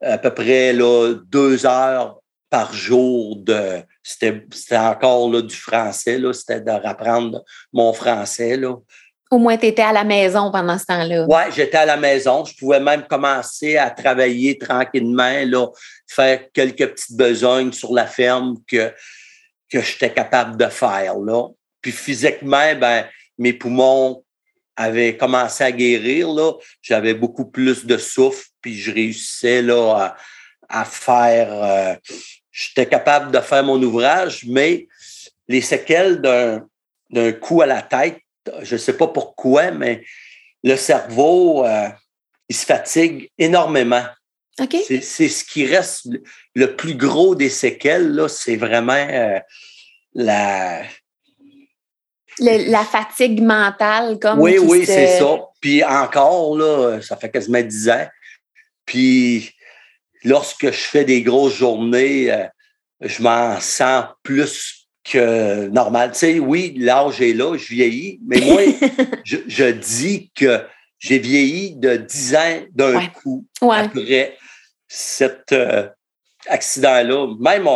à 0.00 0.18
peu 0.18 0.34
près 0.34 0.72
là, 0.72 1.14
deux 1.26 1.64
heures 1.64 2.21
par 2.52 2.74
jour. 2.74 3.36
De, 3.36 3.82
c'était, 4.02 4.44
encore 4.76 5.30
là, 5.30 5.40
du 5.40 5.56
français. 5.56 6.20
C'était 6.34 6.60
de 6.60 6.70
rapprendre 6.70 7.42
mon 7.72 7.94
français. 7.94 8.58
Là. 8.58 8.76
Au 9.30 9.38
moins, 9.38 9.56
tu 9.56 9.64
étais 9.64 9.80
à 9.80 9.92
la 9.92 10.04
maison 10.04 10.52
pendant 10.52 10.78
ce 10.78 10.84
temps-là. 10.84 11.24
Oui, 11.26 11.42
j'étais 11.56 11.78
à 11.78 11.86
la 11.86 11.96
maison. 11.96 12.44
Je 12.44 12.54
pouvais 12.54 12.78
même 12.78 13.04
commencer 13.04 13.78
à 13.78 13.88
travailler 13.88 14.58
tranquillement, 14.58 15.42
là, 15.46 15.68
faire 16.06 16.52
quelques 16.52 16.90
petites 16.90 17.16
besognes 17.16 17.72
sur 17.72 17.94
la 17.94 18.06
ferme 18.06 18.58
que, 18.68 18.92
que 19.70 19.80
j'étais 19.80 20.12
capable 20.12 20.58
de 20.58 20.66
faire. 20.66 21.18
Là. 21.18 21.48
Puis 21.80 21.92
physiquement, 21.92 22.74
ben, 22.78 23.06
mes 23.38 23.54
poumons 23.54 24.22
avaient 24.76 25.16
commencé 25.16 25.64
à 25.64 25.72
guérir. 25.72 26.28
J'avais 26.82 27.14
beaucoup 27.14 27.46
plus 27.46 27.86
de 27.86 27.96
souffle, 27.96 28.44
puis 28.60 28.78
je 28.78 28.92
réussissais 28.92 29.62
là, 29.62 30.14
à, 30.68 30.84
faire. 30.84 31.48
Euh, 31.50 31.94
j'étais 32.52 32.86
capable 32.86 33.32
de 33.32 33.40
faire 33.40 33.64
mon 33.64 33.82
ouvrage, 33.82 34.44
mais 34.46 34.86
les 35.48 35.62
séquelles 35.62 36.20
d'un, 36.20 36.66
d'un 37.10 37.32
coup 37.32 37.62
à 37.62 37.66
la 37.66 37.82
tête, 37.82 38.18
je 38.62 38.74
ne 38.74 38.78
sais 38.78 38.96
pas 38.96 39.08
pourquoi, 39.08 39.70
mais 39.70 40.04
le 40.62 40.76
cerveau, 40.76 41.64
euh, 41.64 41.88
il 42.48 42.54
se 42.54 42.66
fatigue 42.66 43.30
énormément. 43.38 44.04
C'est 44.58 45.00
ce 45.00 45.44
qui 45.44 45.66
reste 45.66 46.08
le 46.54 46.76
plus 46.76 46.94
gros 46.94 47.34
des 47.34 47.48
séquelles, 47.48 48.12
là, 48.12 48.28
c'est 48.28 48.56
vraiment 48.56 48.92
euh, 48.92 49.40
la. 50.14 50.82
la 52.38 52.84
fatigue 52.84 53.42
mentale, 53.42 54.18
comme. 54.20 54.40
Oui, 54.40 54.58
oui, 54.58 54.84
c'est 54.84 55.18
ça. 55.18 55.40
Puis 55.60 55.82
encore, 55.82 56.56
là, 56.56 57.00
ça 57.00 57.16
fait 57.16 57.30
quasiment 57.30 57.62
10 57.62 57.88
ans. 57.88 58.06
Puis 58.84 59.54
lorsque 60.24 60.66
je 60.66 60.70
fais 60.70 61.04
des 61.04 61.22
grosses 61.22 61.54
journées, 61.54 62.32
euh, 62.32 62.46
je 63.00 63.22
m'en 63.22 63.60
sens 63.60 64.06
plus 64.22 64.88
que 65.04 65.66
normal. 65.68 66.12
Tu 66.12 66.18
sais, 66.18 66.38
oui, 66.38 66.74
l'âge 66.78 67.20
est 67.20 67.32
là, 67.32 67.56
je 67.56 67.68
vieillis, 67.68 68.20
mais 68.26 68.40
moi, 68.40 68.62
je, 69.24 69.70
dis 69.70 70.30
que 70.34 70.64
j'ai 70.98 71.18
vieilli 71.18 71.74
de 71.76 71.96
10 71.96 72.36
ans 72.36 72.62
d'un 72.70 73.06
coup 73.08 73.46
après 73.60 74.36
cet 74.86 75.52
euh, 75.52 75.88
accident-là. 76.46 77.34
Même, 77.40 77.68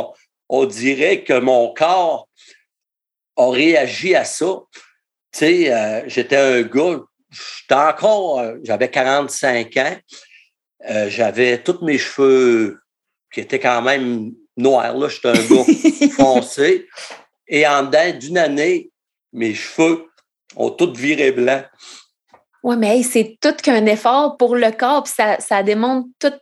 on, 0.48 0.64
dirait 0.66 1.24
que 1.24 1.38
mon 1.38 1.74
corps 1.74 2.28
a 3.36 3.50
réagi 3.50 4.14
à 4.14 4.24
ça. 4.24 4.60
Tu 5.32 5.38
sais, 5.38 5.72
euh, 5.72 6.02
j'étais 6.06 6.36
un 6.36 6.62
gars, 6.62 7.00
j'étais 7.30 7.74
encore, 7.74 8.44
j'avais 8.62 8.88
45 8.88 9.76
ans, 9.78 9.96
j'avais 11.08 11.62
tous 11.62 11.82
mes 11.82 11.98
cheveux 11.98 12.80
qui 13.32 13.40
étaient 13.40 13.60
quand 13.60 13.82
même 13.82 14.32
noir, 14.56 14.96
là. 14.96 15.08
J'étais 15.08 15.28
un 15.28 15.32
gars 15.32 16.10
foncé. 16.16 16.86
Et 17.48 17.66
en 17.66 17.84
dedans 17.84 18.18
d'une 18.18 18.38
année, 18.38 18.90
mes 19.32 19.54
cheveux 19.54 20.06
ont 20.56 20.70
tous 20.70 20.92
viré 20.92 21.32
blanc. 21.32 21.62
Oui, 22.62 22.76
mais 22.76 23.02
c'est 23.02 23.36
tout 23.40 23.54
qu'un 23.62 23.86
effort 23.86 24.36
pour 24.36 24.56
le 24.56 24.72
corps, 24.72 25.04
puis 25.04 25.12
ça, 25.16 25.38
ça, 25.38 25.62
démontre 25.62 26.08
toute 26.18 26.40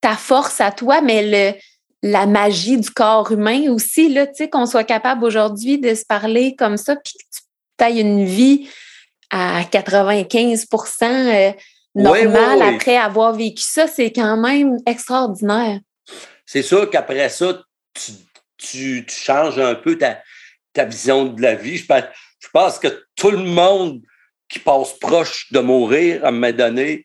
ta 0.00 0.14
force 0.14 0.60
à 0.60 0.70
toi, 0.70 1.00
mais 1.00 1.22
le, 1.24 1.58
la 2.02 2.26
magie 2.26 2.76
du 2.76 2.90
corps 2.90 3.32
humain 3.32 3.70
aussi, 3.70 4.08
là, 4.08 4.26
tu 4.26 4.34
sais, 4.36 4.50
qu'on 4.50 4.66
soit 4.66 4.84
capable 4.84 5.24
aujourd'hui 5.24 5.78
de 5.78 5.94
se 5.94 6.04
parler 6.04 6.54
comme 6.54 6.76
ça, 6.76 6.94
puis 6.96 7.14
que 7.14 7.24
tu 7.78 7.84
aies 7.84 8.00
une 8.00 8.24
vie 8.24 8.68
à 9.30 9.64
95 9.64 10.66
euh, 11.02 11.52
normal 11.94 12.62
après 12.62 12.96
avoir 12.96 13.34
vécu 13.34 13.62
ça, 13.62 13.86
c'est 13.86 14.12
quand 14.12 14.36
même 14.36 14.78
extraordinaire. 14.86 15.80
C'est 16.46 16.62
sûr 16.62 16.90
qu'après 16.90 17.28
ça, 17.28 17.62
tu, 18.58 19.06
changes 19.08 19.58
un 19.58 19.74
peu 19.74 19.96
ta, 19.96 20.22
ta, 20.72 20.84
vision 20.84 21.26
de 21.26 21.40
la 21.40 21.54
vie. 21.54 21.76
Je 21.76 21.86
pense, 21.86 22.04
je 22.40 22.48
pense 22.52 22.78
que 22.78 23.04
tout 23.16 23.30
le 23.30 23.38
monde 23.38 24.02
qui 24.48 24.58
passe 24.58 24.92
proche 24.98 25.50
de 25.52 25.60
mourir, 25.60 26.24
à 26.24 26.28
un 26.28 26.30
moment 26.30 26.52
donné, 26.52 27.04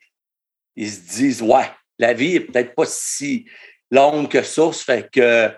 ils 0.76 0.92
se 0.92 1.00
disent 1.00 1.42
Ouais, 1.42 1.70
la 1.98 2.14
vie 2.14 2.36
est 2.36 2.42
peut-être 2.42 2.76
pas 2.76 2.86
si 2.86 3.46
longue 3.92 4.30
que 4.30 4.42
ça, 4.42 4.72
ça 4.72 4.84
fait 4.86 5.10
que 5.12 5.52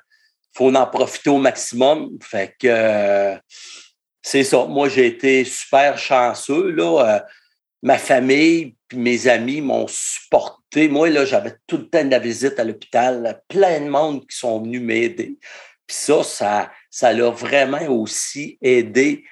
faut 0.54 0.74
en 0.74 0.88
profiter 0.88 1.30
au 1.30 1.38
maximum. 1.38 2.18
Fait 2.22 2.56
que 2.60 3.38
c'est 4.22 4.44
ça. 4.44 4.66
Moi, 4.66 4.90
j'ai 4.90 5.08
été 5.08 5.44
super 5.46 5.98
chanceux. 5.98 6.72
Là. 6.72 7.16
Euh, 7.16 7.20
ma 7.82 7.98
famille 7.98 8.76
puis 8.88 8.98
mes 8.98 9.28
amis 9.28 9.62
m'ont 9.62 9.88
supporté. 9.88 10.90
Moi, 10.90 11.10
là, 11.10 11.26
j'avais 11.26 11.56
tout 11.66 11.78
le 11.78 11.90
temps 11.90 12.04
de 12.04 12.12
la 12.12 12.20
visite 12.20 12.60
à 12.60 12.64
l'hôpital, 12.64 13.42
plein 13.48 13.80
de 13.80 13.90
monde 13.90 14.28
qui 14.28 14.38
sont 14.38 14.62
venus 14.62 14.82
m'aider. 14.82 15.38
Puis 15.88 15.98
ça, 15.98 16.24
ça, 16.24 16.72
ça 16.90 17.14
l'a 17.14 17.30
vraiment 17.30 17.86
aussi 17.88 18.58
aidé 18.62 19.24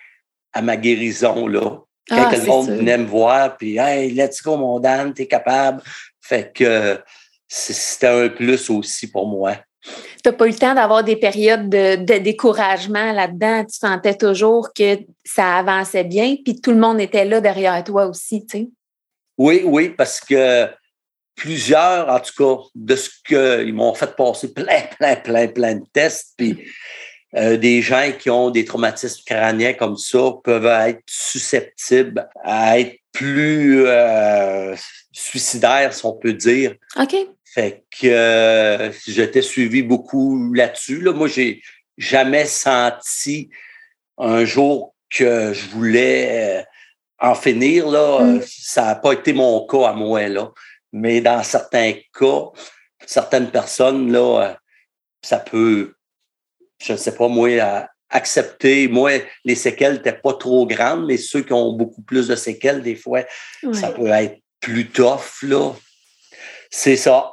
à 0.54 0.62
ma 0.62 0.78
guérison, 0.78 1.48
là. 1.48 1.82
Quand 2.08 2.30
ah, 2.32 2.36
le 2.36 2.46
monde 2.46 2.70
venait 2.70 2.98
me 2.98 3.06
voir, 3.06 3.56
puis 3.56 3.78
Hey, 3.78 4.12
let's 4.12 4.42
go, 4.42 4.58
mon 4.58 4.80
Dan, 4.80 5.14
t'es 5.14 5.28
capable. 5.28 5.84
Fait 6.22 6.52
que 6.52 7.00
c'était 7.48 8.08
un 8.08 8.30
plus 8.30 8.70
aussi 8.70 9.12
pour 9.12 9.28
moi. 9.28 9.58
Tu 9.82 9.92
n'as 10.26 10.34
pas 10.34 10.46
eu 10.48 10.52
le 10.52 10.58
temps 10.58 10.76
d'avoir 10.76 11.04
des 11.04 11.16
périodes 11.16 11.70
de, 11.70 12.18
découragement 12.18 13.14
là-dedans. 13.14 13.64
Tu 13.66 13.78
sentais 13.78 14.16
toujours 14.16 14.74
que 14.74 14.98
ça 15.24 15.58
avançait 15.58 16.04
bien, 16.04 16.36
puis 16.44 16.60
tout 16.60 16.72
le 16.72 16.80
monde 16.80 17.00
était 17.00 17.26
là 17.26 17.40
derrière 17.40 17.84
toi 17.84 18.06
aussi, 18.06 18.46
tu 18.46 18.58
sais. 18.58 18.68
Oui, 19.38 19.62
oui, 19.64 19.90
parce 19.90 20.20
que 20.20 20.68
plusieurs, 21.36 22.10
en 22.10 22.20
tout 22.20 22.34
cas, 22.38 22.62
de 22.76 22.96
ce 22.98 23.10
qu'ils 23.26 23.74
m'ont 23.74 23.94
fait 23.94 24.14
passer 24.16 24.54
plein, 24.54 24.82
plein, 24.98 25.16
plein, 25.16 25.48
plein 25.48 25.76
de 25.76 25.86
tests, 25.94 26.34
puis 26.36 26.58
euh, 27.36 27.56
des 27.56 27.82
gens 27.82 28.12
qui 28.18 28.30
ont 28.30 28.50
des 28.50 28.66
traumatismes 28.66 29.24
crâniens 29.26 29.74
comme 29.74 29.96
ça 29.96 30.32
peuvent 30.44 30.66
être 30.66 31.02
susceptibles 31.08 32.28
à 32.44 32.80
être 32.80 33.00
plus 33.12 33.86
euh, 33.86 34.76
suicidaires, 35.12 35.94
si 35.94 36.06
on 36.06 36.14
peut 36.14 36.34
dire. 36.34 36.76
OK. 37.00 37.16
Fait 37.54 37.84
que 38.00 38.08
euh, 38.08 38.92
j'étais 39.08 39.42
suivi 39.42 39.82
beaucoup 39.82 40.54
là-dessus. 40.54 41.02
Là. 41.02 41.14
Moi, 41.14 41.28
j'ai 41.28 41.62
jamais 41.98 42.46
senti 42.46 43.50
un 44.18 44.46
jour 44.46 44.96
que 45.10 45.54
je 45.54 45.68
voulais 45.70 46.66
en 47.20 47.36
finir. 47.36 47.88
Là. 47.88 48.22
Mm. 48.22 48.42
Ça 48.48 48.86
n'a 48.86 48.96
pas 48.96 49.14
été 49.14 49.34
mon 49.34 49.66
cas 49.66 49.90
à 49.90 49.94
moi. 49.94 50.28
Là. 50.28 50.52
Mais 50.94 51.22
dans 51.22 51.44
certains 51.44 51.94
cas, 52.18 52.46
certaines 53.06 53.50
personnes, 53.50 54.12
là, 54.12 54.58
ça 55.22 55.40
peut 55.40 55.94
je 56.82 56.94
ne 56.94 56.98
sais 56.98 57.14
pas, 57.14 57.28
moi, 57.28 57.50
accepter. 58.10 58.88
Moi, 58.88 59.22
les 59.46 59.56
séquelles 59.56 59.96
n'étaient 59.96 60.14
pas 60.14 60.34
trop 60.34 60.66
grandes, 60.66 61.06
mais 61.06 61.18
ceux 61.18 61.42
qui 61.42 61.54
ont 61.54 61.74
beaucoup 61.74 62.02
plus 62.02 62.28
de 62.28 62.36
séquelles, 62.36 62.82
des 62.82 62.96
fois, 62.96 63.22
ça 63.74 63.92
peut 63.92 64.08
être 64.08 64.40
plus 64.60 64.90
tough, 64.90 65.44
là. 65.44 65.74
C'est 66.70 66.96
ça. 66.96 67.32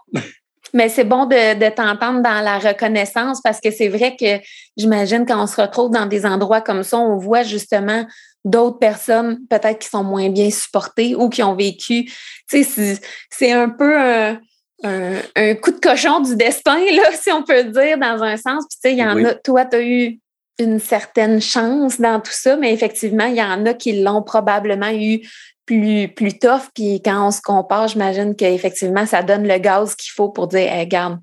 Mais 0.72 0.88
c'est 0.88 1.04
bon 1.04 1.26
de, 1.26 1.68
t'entendre 1.70 2.22
dans 2.22 2.40
la 2.40 2.58
reconnaissance 2.58 3.40
parce 3.42 3.60
que 3.60 3.70
c'est 3.70 3.88
vrai 3.88 4.16
que 4.18 4.44
j'imagine 4.76 5.24
quand 5.24 5.42
on 5.42 5.46
se 5.46 5.60
retrouve 5.60 5.90
dans 5.90 6.06
des 6.06 6.26
endroits 6.26 6.60
comme 6.60 6.82
ça, 6.82 6.98
on 6.98 7.16
voit 7.16 7.44
justement 7.44 8.06
d'autres 8.44 8.78
personnes 8.78 9.40
peut-être 9.48 9.78
qui 9.78 9.88
sont 9.88 10.04
moins 10.04 10.28
bien 10.28 10.50
supportées 10.50 11.14
ou 11.14 11.28
qui 11.28 11.42
ont 11.42 11.54
vécu. 11.54 12.04
Tu 12.48 12.64
sais, 12.64 12.98
c'est 13.30 13.52
un 13.52 13.68
peu 13.68 13.98
un, 13.98 14.38
un, 14.82 15.54
coup 15.54 15.72
de 15.72 15.80
cochon 15.80 16.20
du 16.20 16.36
destin, 16.36 16.78
là, 16.78 17.10
si 17.20 17.32
on 17.32 17.42
peut 17.42 17.64
dire, 17.64 17.98
dans 17.98 18.22
un 18.22 18.36
sens. 18.36 18.64
Puis, 18.68 18.78
tu 18.82 18.88
sais, 18.88 18.92
il 18.92 18.98
y 18.98 19.04
en 19.04 19.24
a, 19.24 19.34
toi, 19.34 19.64
tu 19.64 19.76
as 19.76 19.82
eu 19.82 20.20
une 20.58 20.78
certaine 20.78 21.40
chance 21.40 22.00
dans 22.00 22.20
tout 22.20 22.32
ça, 22.32 22.56
mais 22.56 22.72
effectivement, 22.72 23.26
il 23.26 23.36
y 23.36 23.42
en 23.42 23.66
a 23.66 23.74
qui 23.74 24.02
l'ont 24.02 24.22
probablement 24.22 24.90
eu 24.90 25.20
plus, 25.66 26.08
plus 26.08 26.38
tough. 26.38 26.70
Puis 26.74 27.02
quand 27.04 27.26
on 27.26 27.30
se 27.30 27.42
compare, 27.42 27.88
j'imagine 27.88 28.34
qu'effectivement, 28.34 29.04
ça 29.04 29.22
donne 29.22 29.46
le 29.46 29.58
gaz 29.58 29.94
qu'il 29.94 30.12
faut 30.12 30.30
pour 30.30 30.46
dire 30.46 30.72
hey, 30.72 30.84
regarde, 30.84 31.18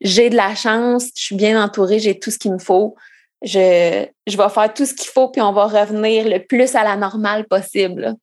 j'ai 0.00 0.30
de 0.30 0.36
la 0.36 0.54
chance, 0.54 1.06
je 1.16 1.22
suis 1.22 1.36
bien 1.36 1.62
entourée, 1.62 1.98
j'ai 1.98 2.18
tout 2.18 2.30
ce 2.30 2.38
qu'il 2.38 2.52
me 2.52 2.58
faut. 2.58 2.94
Je, 3.42 4.06
je 4.26 4.36
vais 4.36 4.48
faire 4.48 4.72
tout 4.72 4.86
ce 4.86 4.94
qu'il 4.94 5.08
faut, 5.08 5.28
puis 5.28 5.42
on 5.42 5.52
va 5.52 5.66
revenir 5.66 6.28
le 6.28 6.44
plus 6.44 6.74
à 6.74 6.84
la 6.84 6.96
normale 6.96 7.46
possible. 7.46 8.14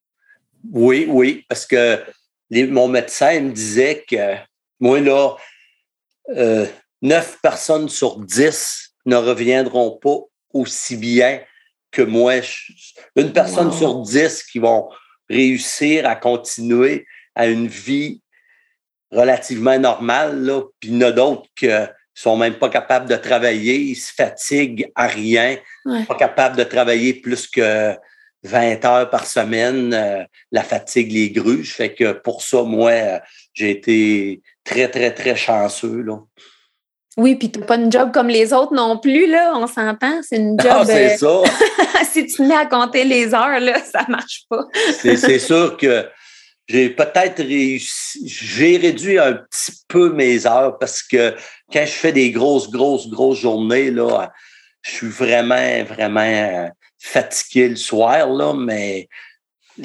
Oui, 0.71 1.07
oui, 1.09 1.45
parce 1.49 1.65
que 1.65 1.99
mon 2.51 2.87
médecin 2.87 3.39
me 3.41 3.51
disait 3.51 4.03
que 4.09 4.35
moi, 4.79 4.99
là, 4.99 5.35
euh, 6.35 6.65
neuf 7.01 7.37
personnes 7.41 7.89
sur 7.89 8.19
dix 8.19 8.93
ne 9.05 9.15
reviendront 9.15 9.91
pas 10.01 10.19
aussi 10.53 10.95
bien 10.95 11.41
que 11.91 12.01
moi. 12.01 12.35
Une 13.15 13.33
personne 13.33 13.71
sur 13.71 14.01
dix 14.01 14.43
qui 14.43 14.59
vont 14.59 14.89
réussir 15.29 16.07
à 16.07 16.15
continuer 16.15 17.05
à 17.35 17.47
une 17.47 17.67
vie 17.67 18.21
relativement 19.11 19.77
normale, 19.79 20.43
là, 20.43 20.61
puis 20.79 20.89
il 20.89 20.95
y 20.95 20.97
en 20.97 21.07
a 21.07 21.11
d'autres 21.11 21.49
qui 21.55 21.69
sont 22.13 22.37
même 22.37 22.55
pas 22.55 22.69
capables 22.69 23.07
de 23.07 23.15
travailler, 23.15 23.75
ils 23.75 23.95
se 23.95 24.13
fatiguent 24.13 24.91
à 24.95 25.07
rien, 25.07 25.57
pas 26.07 26.15
capables 26.15 26.57
de 26.57 26.63
travailler 26.63 27.13
plus 27.13 27.47
que 27.47 27.95
20 28.43 28.85
heures 28.85 29.09
par 29.09 29.25
semaine, 29.25 29.93
euh, 29.93 30.23
la 30.51 30.63
fatigue 30.63 31.11
les 31.11 31.31
gruge. 31.31 31.73
Fait 31.73 31.93
que 31.93 32.11
pour 32.11 32.41
ça, 32.41 32.63
moi, 32.63 33.21
j'ai 33.53 33.71
été 33.71 34.41
très, 34.63 34.89
très, 34.89 35.13
très 35.13 35.35
chanceux. 35.35 36.01
Là. 36.01 36.19
Oui, 37.17 37.35
puis 37.35 37.51
tu 37.51 37.59
n'as 37.59 37.65
pas 37.65 37.75
une 37.75 37.91
job 37.91 38.11
comme 38.11 38.27
les 38.27 38.53
autres 38.53 38.73
non 38.73 38.97
plus, 38.97 39.27
là, 39.27 39.53
on 39.55 39.67
s'entend. 39.67 40.21
C'est 40.23 40.37
une 40.37 40.59
job. 40.59 40.71
Ah, 40.71 40.85
c'est 40.85 41.17
ça. 41.17 41.43
si 42.11 42.25
tu 42.25 42.41
mets 42.43 42.55
à 42.55 42.65
compter 42.65 43.03
les 43.03 43.33
heures, 43.33 43.59
là, 43.59 43.79
ça 43.83 44.05
ne 44.07 44.13
marche 44.13 44.45
pas. 44.49 44.65
c'est 45.01 45.39
sûr 45.39 45.77
que 45.77 46.07
j'ai 46.67 46.89
peut-être 46.89 47.43
réussi, 47.43 48.27
j'ai 48.27 48.77
réduit 48.77 49.19
un 49.19 49.33
petit 49.33 49.73
peu 49.87 50.13
mes 50.13 50.47
heures 50.47 50.77
parce 50.79 51.03
que 51.03 51.35
quand 51.71 51.85
je 51.85 51.91
fais 51.91 52.11
des 52.11 52.31
grosses, 52.31 52.69
grosses, 52.69 53.09
grosses 53.09 53.39
journées, 53.39 53.91
là, 53.91 54.31
je 54.81 54.91
suis 54.91 55.07
vraiment, 55.07 55.83
vraiment 55.83 56.21
euh, 56.21 56.67
fatigué 56.99 57.69
le 57.69 57.75
soir, 57.75 58.29
là, 58.29 58.53
mais 58.53 59.07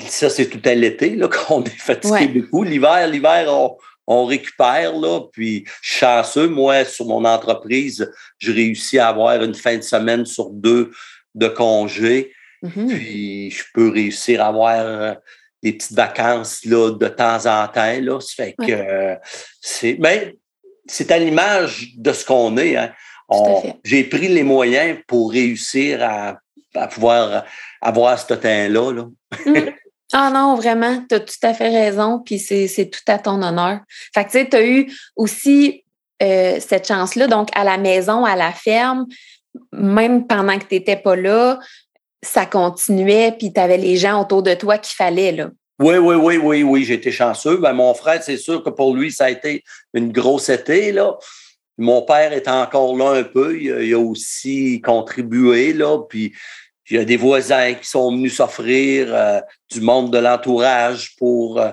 ça, 0.07 0.31
c'est 0.31 0.47
tout 0.47 0.61
à 0.65 0.75
l'été 0.75 1.11
là, 1.17 1.29
qu'on 1.49 1.65
est 1.65 1.71
fatigué 1.71 2.29
beaucoup. 2.29 2.63
L'hiver, 2.63 3.07
l'hiver, 3.09 3.47
on, 3.49 3.77
on, 4.09 4.25
récupère, 4.25 4.97
là, 4.97 5.21
puis 5.33 5.65
chanceux, 5.83 6.49
moi, 6.49 6.85
sur 6.85 7.07
mon 7.07 7.25
entreprise, 7.25 8.11
je 8.39 8.53
réussis 8.53 8.99
à 8.99 9.09
avoir 9.09 9.43
une 9.43 9.55
fin 9.55 9.77
de 9.77 9.83
semaine 9.83 10.25
sur 10.25 10.51
deux 10.51 10.91
de 11.35 11.49
congé. 11.49 12.33
Mm-hmm. 12.63 12.89
Puis 12.89 13.51
je 13.51 13.65
peux 13.75 13.91
réussir 13.91 14.43
à 14.43 14.49
avoir 14.49 14.81
euh, 14.81 15.15
des 15.63 15.73
petites 15.75 15.97
vacances 15.97 16.65
là, 16.65 16.91
de 16.91 17.09
temps 17.09 17.47
en 17.47 17.69
temps. 17.69 18.01
Là. 18.01 18.21
Ça 18.21 18.45
fait 18.45 18.55
que 18.59 19.17
c'est. 19.61 19.97
Mais 20.01 20.37
c'est 20.87 21.11
à 21.11 21.19
l'image 21.19 21.93
de 21.97 22.13
ce 22.13 22.25
qu'on 22.25 22.57
est. 22.57 22.77
Hein. 22.77 22.93
J'ai 23.85 24.05
pris 24.05 24.29
les 24.29 24.43
moyens 24.43 24.99
pour 25.07 25.31
réussir 25.31 26.03
à, 26.03 26.39
à 26.75 26.89
pouvoir 26.89 27.45
avoir 27.81 28.19
ce 28.19 28.35
teint-là. 28.35 28.93
Là. 28.93 29.05
Mm. 29.47 29.71
Ah 30.13 30.31
non, 30.33 30.55
vraiment, 30.55 31.05
tu 31.09 31.15
as 31.17 31.21
tout 31.21 31.35
à 31.43 31.53
fait 31.53 31.69
raison, 31.69 32.21
puis 32.25 32.39
c'est 32.39 32.91
tout 32.91 33.01
à 33.09 33.19
ton 33.19 33.43
honneur. 33.43 33.81
Fait 34.15 34.25
que 34.25 34.31
tu 34.31 34.39
sais, 34.39 34.49
tu 34.49 34.57
as 34.57 34.67
eu 34.67 34.93
aussi 35.17 35.85
euh, 36.23 36.59
cette 36.61 36.89
chance-là, 36.89 37.27
donc 37.27 37.49
à 37.55 37.65
la 37.65 37.77
maison, 37.77 38.25
à 38.25 38.35
la 38.35 38.53
ferme, 38.53 39.07
même 39.73 40.27
pendant 40.27 40.59
que 40.59 40.65
tu 40.65 40.75
n'étais 40.77 40.97
pas 40.97 41.15
là, 41.15 41.59
ça 42.23 42.47
continuait, 42.47 43.33
puis 43.39 43.53
tu 43.53 43.61
avais 43.61 43.77
les 43.77 43.97
gens 43.97 44.23
autour 44.23 44.43
de 44.43 44.55
toi 44.55 44.79
qu'il 44.79 44.95
fallait, 44.95 45.33
là. 45.33 45.51
Oui, 45.81 45.97
oui, 45.97 46.17
oui, 46.17 46.39
oui, 46.39 46.63
oui, 46.65 46.93
été 46.93 47.13
chanceux. 47.13 47.59
Ben, 47.59 47.73
mon 47.73 47.95
frère, 47.95 48.21
c'est 48.21 48.37
sûr 48.37 48.65
que 48.65 48.71
pour 48.71 48.97
lui, 48.97 49.13
ça 49.13 49.27
a 49.27 49.31
été 49.31 49.63
une 49.95 50.11
grosse 50.11 50.49
été, 50.49 50.91
là. 50.91 51.17
Mon 51.77 52.03
père 52.03 52.33
est 52.33 52.49
encore 52.49 52.97
là 52.97 53.13
un 53.13 53.23
peu. 53.23 53.57
Il, 53.57 53.85
il 53.85 53.95
a 53.95 53.99
aussi 54.01 54.81
contribué, 54.81 55.73
là. 55.73 55.99
Puis 56.09 56.33
il 56.91 56.97
y 56.97 57.01
a 57.01 57.05
des 57.05 57.17
voisins 57.17 57.75
qui 57.75 57.89
sont 57.89 58.11
venus 58.11 58.37
s'offrir, 58.37 59.15
euh, 59.15 59.41
du 59.71 59.81
monde 59.81 60.13
de 60.13 60.19
l'entourage 60.19 61.17
pour 61.17 61.61
euh, 61.61 61.71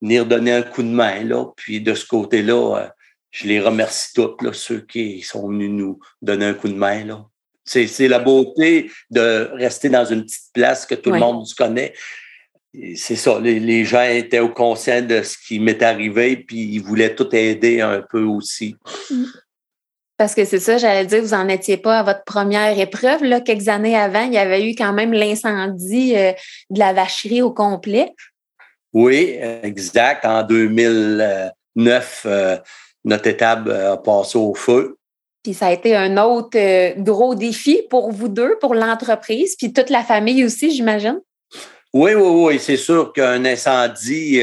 venir 0.00 0.26
donner 0.26 0.52
un 0.52 0.62
coup 0.62 0.82
de 0.82 0.88
main. 0.88 1.24
Là. 1.24 1.46
Puis 1.56 1.80
de 1.80 1.94
ce 1.94 2.06
côté-là, 2.06 2.76
euh, 2.76 2.88
je 3.30 3.48
les 3.48 3.60
remercie 3.60 4.12
tous, 4.14 4.36
là, 4.40 4.52
ceux 4.52 4.80
qui 4.80 5.22
sont 5.22 5.48
venus 5.48 5.70
nous 5.70 5.98
donner 6.22 6.46
un 6.46 6.54
coup 6.54 6.68
de 6.68 6.74
main. 6.74 7.04
Là. 7.04 7.24
C'est, 7.64 8.08
la 8.08 8.18
beauté 8.18 8.90
de 9.10 9.50
rester 9.54 9.88
dans 9.88 10.04
une 10.04 10.24
petite 10.24 10.52
place 10.52 10.86
que 10.86 10.94
tout 10.94 11.10
le 11.10 11.18
monde 11.18 11.46
se 11.46 11.54
connaît. 11.54 11.94
c'est 12.94 13.16
ça, 13.16 13.40
les, 13.40 13.84
gens 13.86 14.02
étaient 14.02 14.40
au 14.40 14.50
conscient 14.50 15.00
de 15.00 15.22
ce 15.22 15.38
qui 15.38 15.58
m'est 15.58 15.82
arrivé, 15.82 16.36
puis 16.36 16.58
ils 16.58 16.80
voulaient 16.82 17.14
tout 17.14 17.34
aider 17.34 17.80
un 17.80 18.02
peu 18.02 18.22
aussi. 18.22 18.76
Parce 20.16 20.34
que 20.36 20.44
c'est 20.44 20.60
ça, 20.60 20.78
j'allais 20.78 21.06
dire, 21.06 21.22
vous 21.22 21.34
n'en 21.34 21.48
étiez 21.48 21.76
pas 21.76 21.98
à 21.98 22.02
votre 22.04 22.22
première 22.22 22.78
épreuve. 22.78 23.24
Là, 23.24 23.40
quelques 23.40 23.68
années 23.68 23.96
avant, 23.96 24.22
il 24.22 24.32
y 24.32 24.38
avait 24.38 24.70
eu 24.70 24.76
quand 24.76 24.92
même 24.92 25.12
l'incendie 25.12 26.14
euh, 26.16 26.32
de 26.70 26.78
la 26.78 26.92
vacherie 26.92 27.42
au 27.42 27.50
complet. 27.50 28.12
Oui, 28.92 29.36
exact. 29.64 30.24
En 30.24 30.44
2009, 30.44 32.22
euh, 32.26 32.56
notre 33.04 33.26
étable 33.26 33.72
a 33.72 33.96
passé 33.96 34.38
au 34.38 34.54
feu. 34.54 34.96
Puis 35.42 35.52
ça 35.52 35.66
a 35.66 35.72
été 35.72 35.96
un 35.96 36.16
autre 36.16 36.56
euh, 36.56 36.94
gros 36.96 37.34
défi 37.34 37.82
pour 37.90 38.12
vous 38.12 38.28
deux, 38.28 38.56
pour 38.60 38.74
l'entreprise, 38.74 39.56
puis 39.56 39.72
toute 39.72 39.90
la 39.90 40.04
famille 40.04 40.44
aussi, 40.44 40.70
j'imagine. 40.70 41.20
Oui, 41.92 42.14
oui, 42.14 42.44
oui. 42.44 42.60
C'est 42.60 42.76
sûr 42.76 43.12
qu'un 43.12 43.44
incendie, 43.44 44.42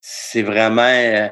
c'est 0.00 0.42
vraiment 0.42 1.30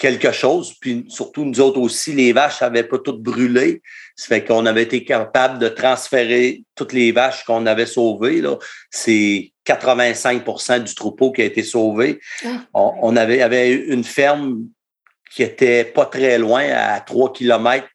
quelque 0.00 0.32
chose. 0.32 0.74
Puis 0.80 1.04
surtout, 1.08 1.44
nous 1.44 1.60
autres 1.60 1.78
aussi, 1.78 2.12
les 2.12 2.32
vaches 2.32 2.62
n'avaient 2.62 2.84
pas 2.84 2.98
toutes 2.98 3.22
brûlé. 3.22 3.82
Ça 4.16 4.28
fait 4.28 4.44
qu'on 4.44 4.66
avait 4.66 4.82
été 4.82 5.04
capable 5.04 5.58
de 5.58 5.68
transférer 5.68 6.64
toutes 6.74 6.94
les 6.94 7.12
vaches 7.12 7.44
qu'on 7.44 7.66
avait 7.66 7.86
sauvées. 7.86 8.42
C'est 8.90 9.52
85% 9.66 10.84
du 10.84 10.94
troupeau 10.94 11.30
qui 11.30 11.42
a 11.42 11.44
été 11.44 11.62
sauvé. 11.62 12.18
Ah. 12.44 12.64
On, 12.74 13.14
avait, 13.14 13.42
avait 13.42 13.72
une 13.72 14.02
ferme 14.02 14.64
qui 15.30 15.42
était 15.42 15.84
pas 15.84 16.06
très 16.06 16.38
loin, 16.38 16.64
à 16.72 16.98
3 17.00 17.34
km, 17.34 17.86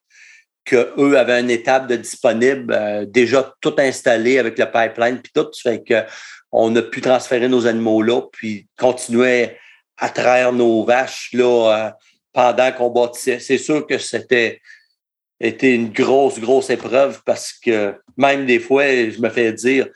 qu'eux 0.64 1.18
avaient 1.18 1.42
une 1.42 1.50
étape 1.50 1.88
de 1.88 1.96
disponible, 1.96 2.74
euh, 2.74 3.06
déjà 3.06 3.54
tout 3.62 3.76
installé 3.78 4.38
avec 4.38 4.58
le 4.60 4.66
pipeline, 4.66 5.20
puis 5.22 5.32
tout. 5.34 5.48
Ça 5.54 5.72
fait 5.72 5.84
qu'on 6.52 6.76
a 6.76 6.82
pu 6.84 7.02
transférer 7.02 7.48
nos 7.48 7.66
animaux 7.66 8.04
là, 8.04 8.22
puis 8.32 8.68
continuer 8.78 9.58
à 9.98 10.10
traire 10.10 10.52
nos 10.52 10.84
vaches 10.84 11.30
là, 11.34 11.88
euh, 11.88 11.92
pendant 12.34 12.72
qu'on 12.72 12.90
bâtissait. 12.90 13.40
C'est 13.40 13.58
sûr 13.58 13.86
que 13.88 13.98
c'était 13.98 14.62
été 15.40 15.74
une 15.74 15.92
grosse, 15.92 16.40
grosse 16.40 16.70
épreuve 16.70 17.22
parce 17.26 17.54
que 17.54 17.96
même 18.18 18.46
des 18.46 18.60
fois, 18.60 18.86
je 18.86 19.20
me 19.20 19.30
fais 19.30 19.54
dire 19.54 19.88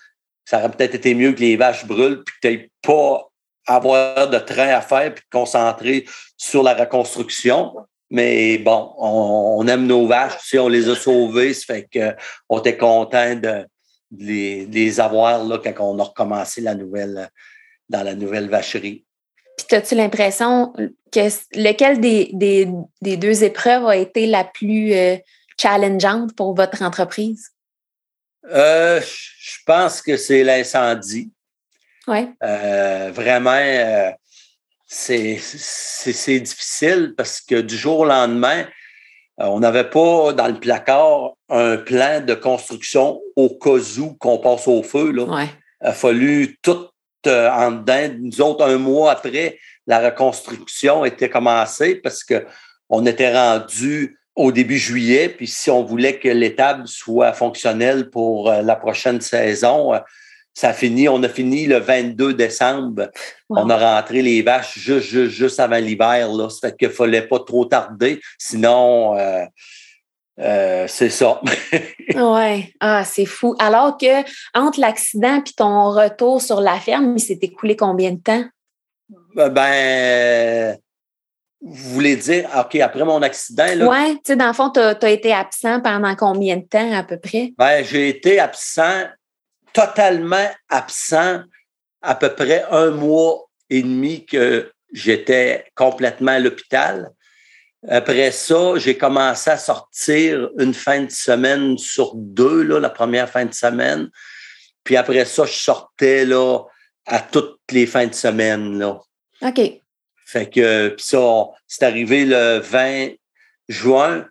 ça 0.45 0.59
aurait 0.59 0.71
peut-être 0.71 0.95
été 0.95 1.13
mieux 1.13 1.33
que 1.33 1.41
les 1.41 1.57
vaches 1.57 1.85
brûlent 1.85 2.23
puis 2.23 2.35
que 2.41 2.47
tu 2.47 2.53
n'aies 2.53 2.71
pas 2.81 3.29
avoir 3.67 4.29
de 4.29 4.39
train 4.39 4.69
à 4.69 4.81
faire 4.81 5.13
puis 5.13 5.23
te 5.23 5.37
concentrer 5.37 6.05
sur 6.37 6.63
la 6.63 6.73
reconstruction. 6.73 7.75
Mais 8.09 8.57
bon, 8.57 8.91
on, 8.97 9.67
aime 9.67 9.85
nos 9.85 10.07
vaches, 10.07 10.39
si 10.41 10.57
on 10.57 10.67
les 10.67 10.89
a 10.89 10.95
sauvées, 10.95 11.53
ça 11.53 11.75
fait 11.75 11.87
qu'on 12.47 12.59
était 12.59 12.77
content 12.77 13.35
de, 13.35 13.67
les, 14.17 14.65
les, 14.65 14.99
avoir 14.99 15.43
là, 15.43 15.59
quand 15.59 15.73
on 15.79 15.99
a 15.99 16.03
recommencé 16.03 16.61
la 16.61 16.73
nouvelle, 16.73 17.29
dans 17.87 18.01
la 18.01 18.15
nouvelle 18.15 18.49
vacherie. 18.49 19.05
Puis, 19.67 19.77
as-tu 19.77 19.95
l'impression 19.95 20.73
que 21.11 21.19
lequel 21.55 21.99
des, 21.99 22.31
des, 22.33 23.17
deux 23.17 23.43
épreuves 23.43 23.85
a 23.87 23.95
été 23.95 24.25
la 24.25 24.43
plus 24.43 24.93
euh, 24.93 25.17
challengeante 25.59 26.35
pour 26.35 26.55
votre 26.55 26.81
entreprise? 26.81 27.49
Euh, 28.49 29.01
je 29.01 29.57
pense 29.65 30.01
que 30.01 30.17
c'est 30.17 30.43
l'incendie. 30.43 31.31
Oui. 32.07 32.29
Euh, 32.43 33.11
vraiment, 33.13 34.13
c'est 34.87 35.35
difficile 36.39 37.13
parce 37.17 37.41
que 37.41 37.61
du 37.61 37.75
jour 37.75 37.99
au 37.99 38.05
lendemain, 38.05 38.65
on 39.37 39.59
n'avait 39.59 39.89
pas 39.89 40.33
dans 40.33 40.47
le 40.47 40.59
placard 40.59 41.33
un 41.49 41.77
plan 41.77 42.21
de 42.21 42.33
construction 42.33 43.21
au 43.35 43.49
cas 43.49 43.99
où 43.99 44.15
qu'on 44.15 44.39
passe 44.39 44.67
au 44.67 44.83
feu. 44.83 45.11
Là. 45.11 45.23
Ouais. 45.23 45.49
Il 45.81 45.87
a 45.87 45.93
fallu 45.93 46.57
tout 46.61 46.89
euh, 47.27 47.49
en 47.49 47.71
dedans. 47.71 48.15
Nous 48.19 48.41
autres, 48.41 48.65
un 48.65 48.77
mois 48.77 49.11
après, 49.11 49.59
la 49.87 49.99
reconstruction 49.99 51.05
était 51.05 51.29
commencée 51.29 51.95
parce 51.95 52.23
qu'on 52.23 53.05
était 53.05 53.33
rendu 53.33 54.17
au 54.35 54.51
début 54.51 54.77
juillet, 54.77 55.27
puis 55.27 55.47
si 55.47 55.69
on 55.69 55.83
voulait 55.83 56.17
que 56.17 56.29
l'étable 56.29 56.87
soit 56.87 57.33
fonctionnelle 57.33 58.09
pour 58.09 58.49
euh, 58.49 58.61
la 58.61 58.75
prochaine 58.75 59.19
saison, 59.19 59.93
euh, 59.93 59.99
ça 60.53 60.69
a 60.69 60.73
fini, 60.73 61.09
on 61.09 61.21
a 61.23 61.29
fini 61.29 61.65
le 61.65 61.77
22 61.77 62.33
décembre. 62.33 63.09
On 63.49 63.69
a 63.69 63.95
rentré 63.95 64.21
les 64.21 64.41
vaches 64.41 64.77
juste, 64.77 65.27
juste, 65.27 65.59
avant 65.59 65.77
l'hiver. 65.77 66.31
Là. 66.31 66.49
Ça 66.49 66.69
fait 66.69 66.77
qu'il 66.77 66.87
ne 66.87 66.93
fallait 66.93 67.21
pas 67.21 67.39
trop 67.39 67.65
tarder. 67.65 68.19
Sinon, 68.37 69.15
euh, 70.39 70.85
c'est 70.87 71.09
ça. 71.09 71.41
oui. 72.15 72.73
Ah, 72.79 73.03
c'est 73.03 73.25
fou. 73.25 73.55
Alors 73.59 73.97
que 73.97 74.23
entre 74.57 74.79
l'accident 74.79 75.37
et 75.37 75.51
ton 75.55 75.91
retour 75.91 76.41
sur 76.41 76.61
la 76.61 76.79
ferme, 76.79 77.13
il 77.17 77.21
s'est 77.21 77.39
écoulé 77.41 77.75
combien 77.75 78.11
de 78.11 78.21
temps? 78.21 78.45
Ben, 79.35 79.49
ben 79.49 80.77
vous 81.61 81.93
voulez 81.93 82.15
dire, 82.15 82.49
OK, 82.57 82.75
après 82.75 83.03
mon 83.03 83.21
accident. 83.21 83.65
Oui, 83.81 84.15
tu 84.15 84.19
sais, 84.27 84.35
dans 84.37 84.47
le 84.47 84.53
fond, 84.53 84.69
tu 84.69 84.79
as, 84.79 85.09
été 85.09 85.33
absent 85.33 85.81
pendant 85.81 86.15
combien 86.15 86.57
de 86.57 86.65
temps 86.65 86.93
à 86.93 87.03
peu 87.03 87.19
près? 87.19 87.53
Ben, 87.57 87.83
j'ai 87.83 88.07
été 88.09 88.39
absent, 88.39 89.07
totalement 89.73 90.49
absent, 90.69 91.41
à 92.01 92.15
peu 92.15 92.29
près 92.29 92.63
un 92.71 92.91
mois 92.91 93.49
et 93.69 93.81
demi 93.81 94.25
que 94.25 94.71
j'étais 94.93 95.65
complètement 95.75 96.31
à 96.31 96.39
l'hôpital. 96.39 97.11
Après 97.87 98.31
ça, 98.31 98.73
j'ai 98.77 98.97
commencé 98.97 99.49
à 99.49 99.57
sortir 99.57 100.49
une 100.57 100.73
fin 100.73 101.03
de 101.03 101.11
semaine 101.11 101.77
sur 101.77 102.13
deux, 102.15 102.63
là, 102.63 102.79
la 102.79 102.89
première 102.89 103.29
fin 103.29 103.45
de 103.45 103.53
semaine. 103.53 104.09
Puis 104.83 104.97
après 104.97 105.23
ça, 105.25 105.45
je 105.45 105.53
sortais 105.53 106.25
là, 106.25 106.63
à 107.05 107.19
toutes 107.21 107.59
les 107.71 107.85
fins 107.85 108.07
de 108.07 108.13
semaine. 108.13 108.77
Là. 108.77 108.99
OK. 109.41 109.61
Fait 110.25 110.49
que 110.49 110.89
puis 110.89 111.05
ça, 111.05 111.45
c'est 111.67 111.85
arrivé 111.85 112.25
le 112.25 112.59
20 112.59 113.11
juin, 113.69 114.27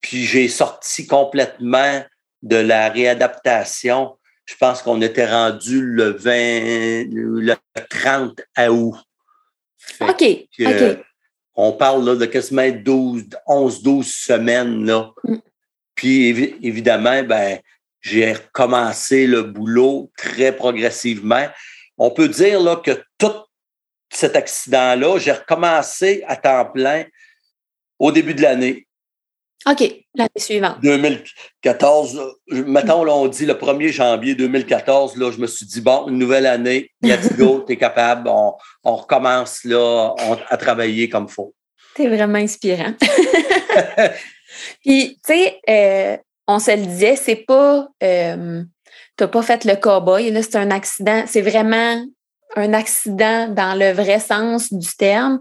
puis 0.00 0.24
j'ai 0.24 0.48
sorti 0.48 1.06
complètement 1.06 2.04
de 2.42 2.56
la 2.56 2.88
réadaptation. 2.88 4.16
Je 4.44 4.54
pense 4.56 4.80
qu'on 4.82 5.02
était 5.02 5.28
rendu 5.28 5.82
le 5.82 6.10
20, 6.10 7.06
le 7.10 7.54
30 7.90 8.40
août. 8.68 8.96
OK. 10.00 10.24
OK 10.60 11.04
on 11.54 11.72
parle 11.72 12.04
là, 12.04 12.16
de 12.16 12.26
quasiment 12.26 12.70
12, 12.70 13.24
11, 13.46 13.82
12 13.82 14.06
semaines. 14.06 14.84
Là. 14.86 15.12
Mm. 15.24 15.36
Puis 15.94 16.28
évidemment, 16.62 17.22
ben, 17.22 17.58
j'ai 18.00 18.32
recommencé 18.32 19.26
le 19.26 19.42
boulot 19.42 20.10
très 20.16 20.54
progressivement. 20.54 21.46
On 21.98 22.10
peut 22.10 22.28
dire 22.28 22.60
là, 22.60 22.76
que 22.76 23.02
tout 23.18 23.32
cet 24.10 24.36
accident-là, 24.36 25.18
j'ai 25.18 25.32
recommencé 25.32 26.24
à 26.26 26.36
temps 26.36 26.64
plein 26.66 27.04
au 27.98 28.12
début 28.12 28.34
de 28.34 28.42
l'année. 28.42 28.86
OK, 29.68 29.80
l'année 30.14 30.30
suivante. 30.36 30.78
2014, 30.82 32.20
mettons, 32.48 33.04
là, 33.04 33.14
on 33.14 33.28
dit 33.28 33.46
le 33.46 33.54
1er 33.54 33.92
janvier 33.92 34.34
2014, 34.34 35.16
là, 35.16 35.30
je 35.30 35.38
me 35.38 35.46
suis 35.46 35.66
dit, 35.66 35.80
bon, 35.80 36.08
une 36.08 36.18
nouvelle 36.18 36.46
année, 36.46 36.90
go, 37.38 37.64
tu 37.66 37.74
es 37.74 37.76
capable, 37.76 38.28
on, 38.28 38.54
recommence 38.96 39.64
là, 39.64 40.14
à 40.48 40.56
travailler 40.56 41.08
comme 41.08 41.26
il 41.28 41.32
faut. 41.32 41.54
C'est 41.96 42.08
vraiment 42.08 42.38
inspirant. 42.38 42.94
Puis, 44.84 45.18
tu 45.26 45.32
sais, 45.32 45.60
euh, 45.68 46.16
on 46.48 46.58
se 46.58 46.70
le 46.72 46.84
disait, 46.84 47.16
c'est 47.16 47.36
pas, 47.36 47.88
euh, 48.02 48.62
tu 49.16 49.24
n'as 49.24 49.28
pas 49.28 49.42
fait 49.42 49.64
le 49.64 49.76
cowboy, 49.76 50.30
là, 50.30 50.42
c'est 50.42 50.56
un 50.56 50.70
accident, 50.70 51.24
c'est 51.26 51.42
vraiment 51.42 52.02
un 52.56 52.74
accident 52.74 53.48
dans 53.48 53.78
le 53.78 53.92
vrai 53.92 54.18
sens 54.18 54.72
du 54.72 54.88
terme. 54.96 55.40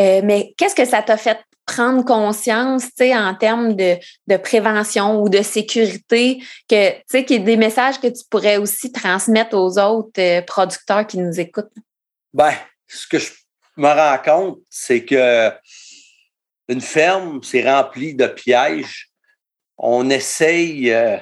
Euh, 0.00 0.20
mais 0.24 0.54
qu'est-ce 0.56 0.74
que 0.74 0.84
ça 0.84 1.02
t'a 1.02 1.16
fait 1.16 1.38
prendre 1.66 2.04
conscience, 2.04 2.84
tu 2.84 2.90
sais, 2.98 3.16
en 3.16 3.34
termes 3.34 3.74
de, 3.74 3.96
de, 4.28 4.36
prévention 4.36 5.20
ou 5.20 5.28
de 5.28 5.42
sécurité, 5.42 6.38
que, 6.68 6.92
tu 6.92 7.02
sais, 7.08 7.24
qu'il 7.24 7.40
y 7.40 7.42
a 7.42 7.44
des 7.44 7.56
messages 7.56 8.00
que 8.00 8.06
tu 8.06 8.22
pourrais 8.30 8.56
aussi 8.56 8.92
transmettre 8.92 9.56
aux 9.56 9.78
autres 9.78 10.20
euh, 10.20 10.42
producteurs 10.42 11.06
qui 11.06 11.18
nous 11.18 11.38
écoutent? 11.38 11.74
Ben, 12.32 12.54
ce 12.86 13.06
que 13.08 13.18
je 13.18 13.32
me 13.76 13.88
rends 13.88 14.22
compte, 14.22 14.58
c'est 14.70 15.04
que 15.04 15.50
une 16.68 16.80
ferme, 16.80 17.40
c'est 17.42 17.68
rempli 17.68 18.14
de 18.14 18.26
pièges. 18.26 19.10
On 19.76 20.08
essaye 20.08 20.92
euh, 20.92 21.16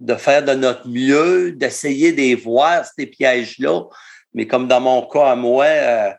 de 0.00 0.14
faire 0.14 0.44
de 0.44 0.54
notre 0.54 0.88
mieux, 0.88 1.52
d'essayer 1.52 2.12
de 2.12 2.40
voir 2.40 2.84
ces 2.84 3.06
pièges-là. 3.06 3.84
Mais 4.34 4.46
comme 4.46 4.66
dans 4.66 4.80
mon 4.80 5.06
cas 5.06 5.32
à 5.32 5.36
moi, 5.36 5.64
euh, 5.64 6.10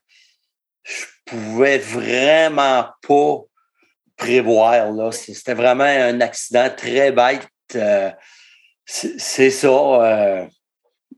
je 0.84 1.06
pouvais 1.26 1.78
vraiment 1.78 2.88
pas 3.08 3.42
prévoir. 4.22 4.92
Là. 4.92 5.12
C'était 5.12 5.56
vraiment 5.56 5.84
un 5.84 6.22
accident 6.22 6.70
très 6.76 7.12
bête. 7.12 7.50
Euh, 7.76 8.12
c'est 8.86 9.50
ça. 9.50 9.68
Euh. 9.68 10.46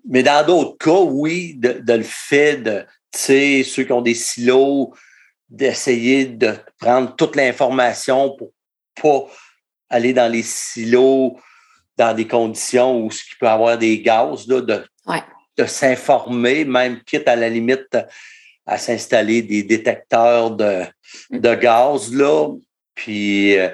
mais 0.08 0.24
dans 0.24 0.46
d'autres 0.46 0.78
cas, 0.78 1.02
oui, 1.02 1.56
de, 1.56 1.82
le 1.88 2.04
fait 2.04 2.58
de, 2.58 2.86
tu 3.12 3.20
sais, 3.20 3.64
ceux 3.64 3.84
qui 3.84 3.92
ont 3.92 4.02
des 4.02 4.14
silos, 4.14 4.94
d'essayer 5.50 6.26
de 6.26 6.54
prendre 6.80 7.16
toute 7.16 7.36
l'information 7.36 8.36
pour 8.38 8.52
pas 9.02 9.26
aller 9.90 10.14
dans 10.14 10.32
les 10.32 10.44
silos 10.44 11.38
dans 11.98 12.16
des 12.16 12.28
conditions 12.28 13.02
où 13.02 13.10
il 13.12 13.38
peut 13.40 13.46
y 13.46 13.50
avoir 13.50 13.78
des 13.78 14.02
gaz, 14.02 14.48
là, 14.48 14.62
de, 14.62 14.84
de 15.58 15.66
s'informer, 15.66 16.66
même 16.66 17.04
quitte 17.04 17.28
à 17.28 17.36
la 17.36 17.50
limite 17.50 17.98
à 18.66 18.78
s'installer 18.78 19.42
des 19.42 19.64
détecteurs 19.64 20.52
de, 20.52 20.84
de 21.32 21.56
gaz. 21.56 22.14
Là. 22.14 22.48
Puis, 22.96 23.58
euh, 23.58 23.70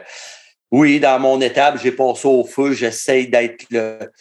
Oui, 0.72 1.00
dans 1.00 1.20
mon 1.20 1.42
étape, 1.42 1.80
j'ai 1.82 1.92
passé 1.92 2.28
au 2.28 2.44
feu. 2.44 2.74
J'essaye 2.74 3.28
d'être 3.28 3.66
le, 3.72 4.12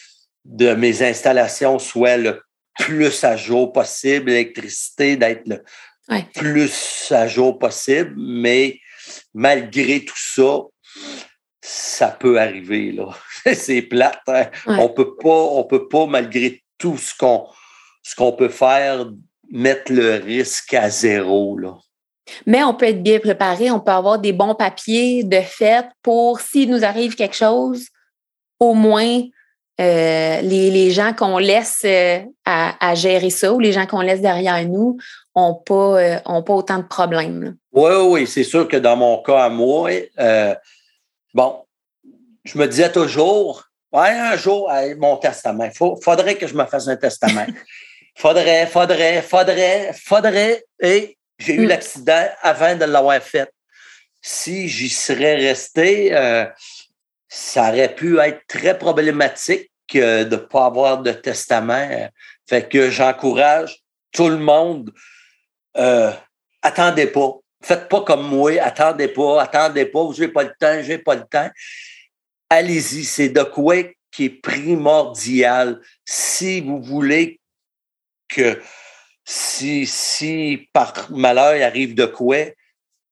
de 0.45 0.73
mes 0.75 1.03
installations 1.03 1.79
soit 1.79 2.17
le 2.17 2.41
plus 2.79 3.23
à 3.25 3.37
jour 3.37 3.73
possible, 3.73 4.31
l'électricité, 4.31 5.17
d'être 5.17 5.47
le 5.47 5.63
plus 6.35 7.13
à 7.13 7.27
jour 7.29 7.59
possible, 7.59 8.15
mais 8.17 8.81
malgré 9.35 10.05
tout 10.05 10.17
ça, 10.17 10.61
ça 11.61 12.09
peut 12.09 12.41
arriver, 12.41 12.93
là. 12.93 13.11
C'est 13.55 13.83
plate. 13.83 14.21
Hein? 14.29 14.51
On 14.67 14.89
peut 14.89 15.17
pas, 15.17 15.29
on 15.29 15.65
peut 15.65 15.89
pas, 15.89 16.07
malgré 16.07 16.63
tout 16.79 16.97
ce 16.97 17.15
qu'on 17.15 17.47
ce 18.03 18.15
qu'on 18.15 18.33
peut 18.33 18.49
faire, 18.49 19.07
mettre 19.51 19.93
le 19.93 20.15
risque 20.15 20.73
à 20.73 20.89
zéro, 20.89 21.59
là. 21.59 21.77
Mais 22.47 22.63
on 22.65 22.75
peut 22.75 22.87
être 22.87 23.03
bien 23.03 23.19
préparé, 23.19 23.71
on 23.71 23.81
peut 23.81 23.93
avoir 23.93 24.19
des 24.19 24.33
bons 24.33 24.55
papiers 24.55 25.25
de 25.25 25.41
fait 25.41 25.87
pour 26.03 26.41
s'il 26.41 26.71
nous 26.71 26.85
arrive 26.85 27.15
quelque 27.15 27.37
chose, 27.37 27.87
au 28.59 28.75
moins 28.75 29.23
euh, 29.81 30.41
les, 30.41 30.91
gens 30.91 31.13
qu'on 31.13 31.39
laisse 31.39 31.83
euh, 31.85 32.19
à, 32.45 32.95
gérer 32.97 33.31
ça 33.31 33.53
ou 33.53 33.61
les 33.61 33.71
gens 33.71 33.87
qu'on 33.87 34.01
laisse 34.01 34.21
derrière 34.21 34.67
nous 34.67 34.99
n'ont 35.37 35.55
pas, 35.55 36.01
euh, 36.01 36.19
pas 36.25 36.53
autant 36.53 36.79
de 36.79 36.87
problèmes. 36.89 37.57
Oui, 37.73 37.93
oui, 38.09 38.27
c'est 38.27 38.43
sûr 38.43 38.67
que 38.67 38.77
dans 38.77 38.97
mon 38.97 39.23
cas 39.23 39.45
à 39.45 39.49
moi, 39.49 39.91
bon, 41.33 41.57
je 42.45 42.59
me 42.59 42.67
disais 42.67 42.91
toujours, 42.91 43.69
ouais, 43.93 44.11
un 44.11 44.37
jour, 44.37 44.69
mon 44.99 45.17
testament, 45.17 45.65
il 45.65 45.97
faudrait 46.03 46.35
que 46.35 46.49
je 46.49 46.55
me 46.55 46.65
fasse 46.65 46.89
un 46.89 46.97
testament. 46.97 47.47
faudrait, 48.17 48.67
faudrait, 48.67 49.23
faudrait, 49.23 49.93
faudrait. 49.95 50.65
Et 50.81 51.18
j'ai 51.39 51.55
eu 51.55 51.67
mm. 51.67 51.69
l'accident 51.69 52.29
avant 52.43 52.77
de 52.77 52.85
l'avoir 52.85 53.23
fait. 53.23 53.51
Si 54.21 54.69
j'y 54.69 54.89
serais 54.89 55.37
resté, 55.37 56.11
ça 57.29 57.69
aurait 57.69 57.95
pu 57.95 58.19
être 58.19 58.41
très 58.49 58.77
problématique 58.77 59.71
de 59.95 60.25
ne 60.25 60.37
pas 60.37 60.67
avoir 60.67 60.99
de 61.03 61.13
testament. 61.13 62.11
Fait 62.49 62.69
que 62.69 62.91
j'encourage 62.91 63.79
tout 64.13 64.29
le 64.29 64.39
monde, 64.39 64.93
euh, 65.77 66.13
attendez 66.63 67.07
pas. 67.07 67.35
Faites 67.61 67.89
pas 67.89 68.03
comme 68.03 68.29
moi, 68.29 68.53
attendez 68.63 69.09
pas, 69.09 69.43
attendez 69.43 69.87
pas, 69.87 70.05
vous 70.05 70.13
n'avez 70.13 70.29
pas 70.29 70.45
le 70.45 70.55
temps, 70.59 70.83
j'ai 70.83 70.99
pas 70.99 71.17
le 71.17 71.25
temps. 71.25 71.51
Allez-y, 72.49 73.05
c'est 73.05 73.29
de 73.29 73.43
quoi 73.43 73.77
qui 74.13 74.27
est 74.27 74.31
primordial. 74.31 75.81
Si 76.05 76.61
vous 76.61 76.81
voulez 76.81 77.41
que 78.29 78.61
si, 79.31 79.85
si 79.85 80.71
par 80.73 80.95
malheur 81.11 81.55
il 81.55 81.63
arrive 81.63 81.95
de 81.95 82.07
quoi, 82.07 82.39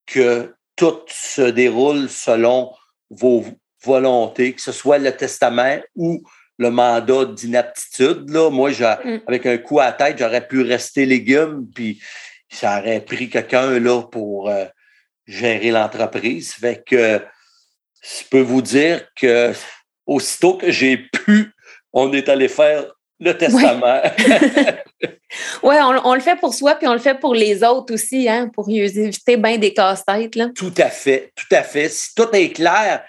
que 0.06 0.54
tout 0.74 1.00
se 1.08 1.42
déroule 1.42 2.08
selon 2.08 2.72
vos 3.10 3.44
volontés, 3.84 4.54
que 4.54 4.62
ce 4.62 4.72
soit 4.72 4.96
le 4.96 5.14
testament 5.14 5.78
ou 5.94 6.22
le 6.56 6.70
mandat 6.70 7.26
d'inaptitude. 7.26 8.30
Là. 8.30 8.48
Moi, 8.48 8.70
mm. 8.70 9.20
avec 9.26 9.44
un 9.44 9.58
coup 9.58 9.78
à 9.78 9.92
tête, 9.92 10.16
j'aurais 10.18 10.48
pu 10.48 10.62
rester 10.62 11.04
légume, 11.04 11.66
puis 11.74 12.00
ça 12.48 12.78
aurait 12.78 13.04
pris 13.04 13.28
quelqu'un 13.28 13.78
là 13.78 14.02
pour 14.04 14.48
euh, 14.48 14.64
gérer 15.26 15.70
l'entreprise. 15.70 16.54
Fait 16.54 16.82
que 16.82 17.20
je 18.02 18.24
peux 18.30 18.40
vous 18.40 18.62
dire 18.62 19.06
que 19.14 19.52
aussitôt 20.06 20.56
que 20.56 20.70
j'ai 20.70 20.96
pu, 20.96 21.52
on 21.92 22.10
est 22.14 22.30
allé 22.30 22.48
faire 22.48 22.86
le 23.20 23.32
testament. 23.36 24.02
Oui, 25.62 25.74
on, 26.04 26.14
le 26.14 26.20
fait 26.20 26.36
pour 26.36 26.54
soi, 26.54 26.76
puis 26.76 26.86
on 26.86 26.92
le 26.92 26.98
fait 26.98 27.18
pour 27.18 27.34
les 27.34 27.62
autres 27.62 27.94
aussi, 27.94 28.28
hein, 28.28 28.48
pour 28.54 28.68
éviter 28.70 29.36
bien 29.36 29.58
des 29.58 29.74
casse-têtes. 29.74 30.38
Tout 30.54 30.72
à 30.78 30.88
fait, 30.88 31.32
tout 31.34 31.54
à 31.54 31.62
fait. 31.62 31.88
Si 31.88 32.14
tout 32.14 32.28
est 32.32 32.50
clair, 32.50 33.02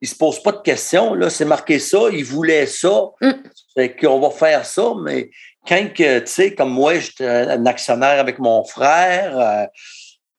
il 0.00 0.08
se 0.08 0.14
pose 0.14 0.42
pas 0.42 0.52
de 0.52 0.62
questions. 0.62 1.14
Là, 1.14 1.30
c'est 1.30 1.44
marqué 1.44 1.78
ça, 1.78 1.98
il 2.12 2.24
voulait 2.24 2.66
ça. 2.66 3.04
Mm. 3.20 3.30
Fait 3.74 3.96
qu'on 3.96 4.18
va 4.18 4.30
faire 4.30 4.66
ça, 4.66 4.92
mais 5.02 5.30
quand 5.66 5.86
tu 5.94 6.04
sais, 6.24 6.54
comme 6.54 6.70
moi, 6.70 6.98
j'étais 6.98 7.26
un 7.26 7.66
actionnaire 7.66 8.18
avec 8.18 8.38
mon 8.38 8.64
frère, 8.64 9.38
euh, 9.38 9.66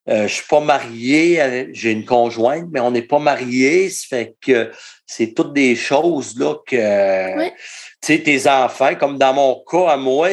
euh, 0.08 0.26
je 0.26 0.34
suis 0.34 0.46
pas 0.48 0.60
marié, 0.60 1.70
j'ai 1.72 1.92
une 1.92 2.04
conjointe, 2.04 2.66
mais 2.72 2.80
on 2.80 2.90
n'est 2.90 3.02
pas 3.02 3.18
mariés. 3.18 3.88
Ça 3.90 4.06
fait 4.08 4.34
que 4.40 4.70
c'est 5.06 5.34
toutes 5.34 5.52
des 5.52 5.76
choses 5.76 6.38
là 6.38 6.56
que 6.66 7.48
tu 7.48 7.52
sais, 8.00 8.18
tes 8.18 8.48
enfants, 8.48 8.94
comme 8.96 9.18
dans 9.18 9.32
mon 9.34 9.62
cas 9.70 9.90
à 9.90 9.96
moi, 9.96 10.28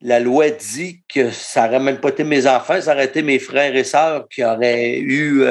la 0.00 0.18
loi 0.18 0.50
dit 0.50 1.02
que 1.08 1.30
ça 1.30 1.66
n'aurait 1.66 1.78
même 1.78 2.00
pas 2.00 2.08
été 2.08 2.24
mes 2.24 2.46
enfants, 2.46 2.80
ça 2.80 2.94
aurait 2.94 3.04
été 3.04 3.22
mes 3.22 3.38
frères 3.38 3.76
et 3.76 3.84
sœurs 3.84 4.26
qui 4.28 4.42
auraient 4.42 4.98
eu 4.98 5.44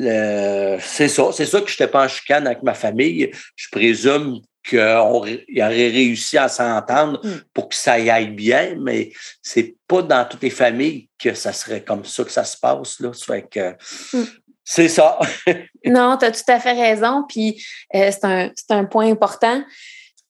euh, 0.00 0.78
c'est 0.80 1.08
ça. 1.08 1.30
C'est 1.32 1.46
ça 1.46 1.60
que 1.60 1.68
je 1.68 1.74
n'étais 1.74 1.88
pas 1.88 2.04
en 2.04 2.08
chicane 2.08 2.46
avec 2.46 2.62
ma 2.62 2.74
famille. 2.74 3.30
Je 3.56 3.68
présume 3.70 4.40
qu'il 4.62 4.78
aurait 4.78 5.44
réussi 5.88 6.38
à 6.38 6.48
s'entendre 6.48 7.20
mm. 7.24 7.42
pour 7.52 7.68
que 7.68 7.74
ça 7.74 7.98
y 7.98 8.10
aille 8.10 8.30
bien, 8.30 8.76
mais 8.80 9.12
c'est 9.42 9.76
pas 9.88 10.02
dans 10.02 10.24
toutes 10.28 10.42
les 10.42 10.50
familles 10.50 11.08
que 11.18 11.34
ça 11.34 11.52
serait 11.52 11.82
comme 11.82 12.04
ça 12.04 12.24
que 12.24 12.30
ça 12.30 12.44
se 12.44 12.56
passe. 12.56 13.00
Là. 13.00 13.10
que 13.42 13.70
mm. 14.16 14.26
c'est 14.64 14.88
ça. 14.88 15.18
non, 15.84 16.16
tu 16.16 16.24
as 16.24 16.30
tout 16.30 16.48
à 16.48 16.60
fait 16.60 16.72
raison. 16.72 17.24
Puis 17.28 17.64
euh, 17.94 18.10
c'est 18.10 18.24
un, 18.24 18.50
un 18.70 18.84
point 18.84 19.10
important. 19.10 19.62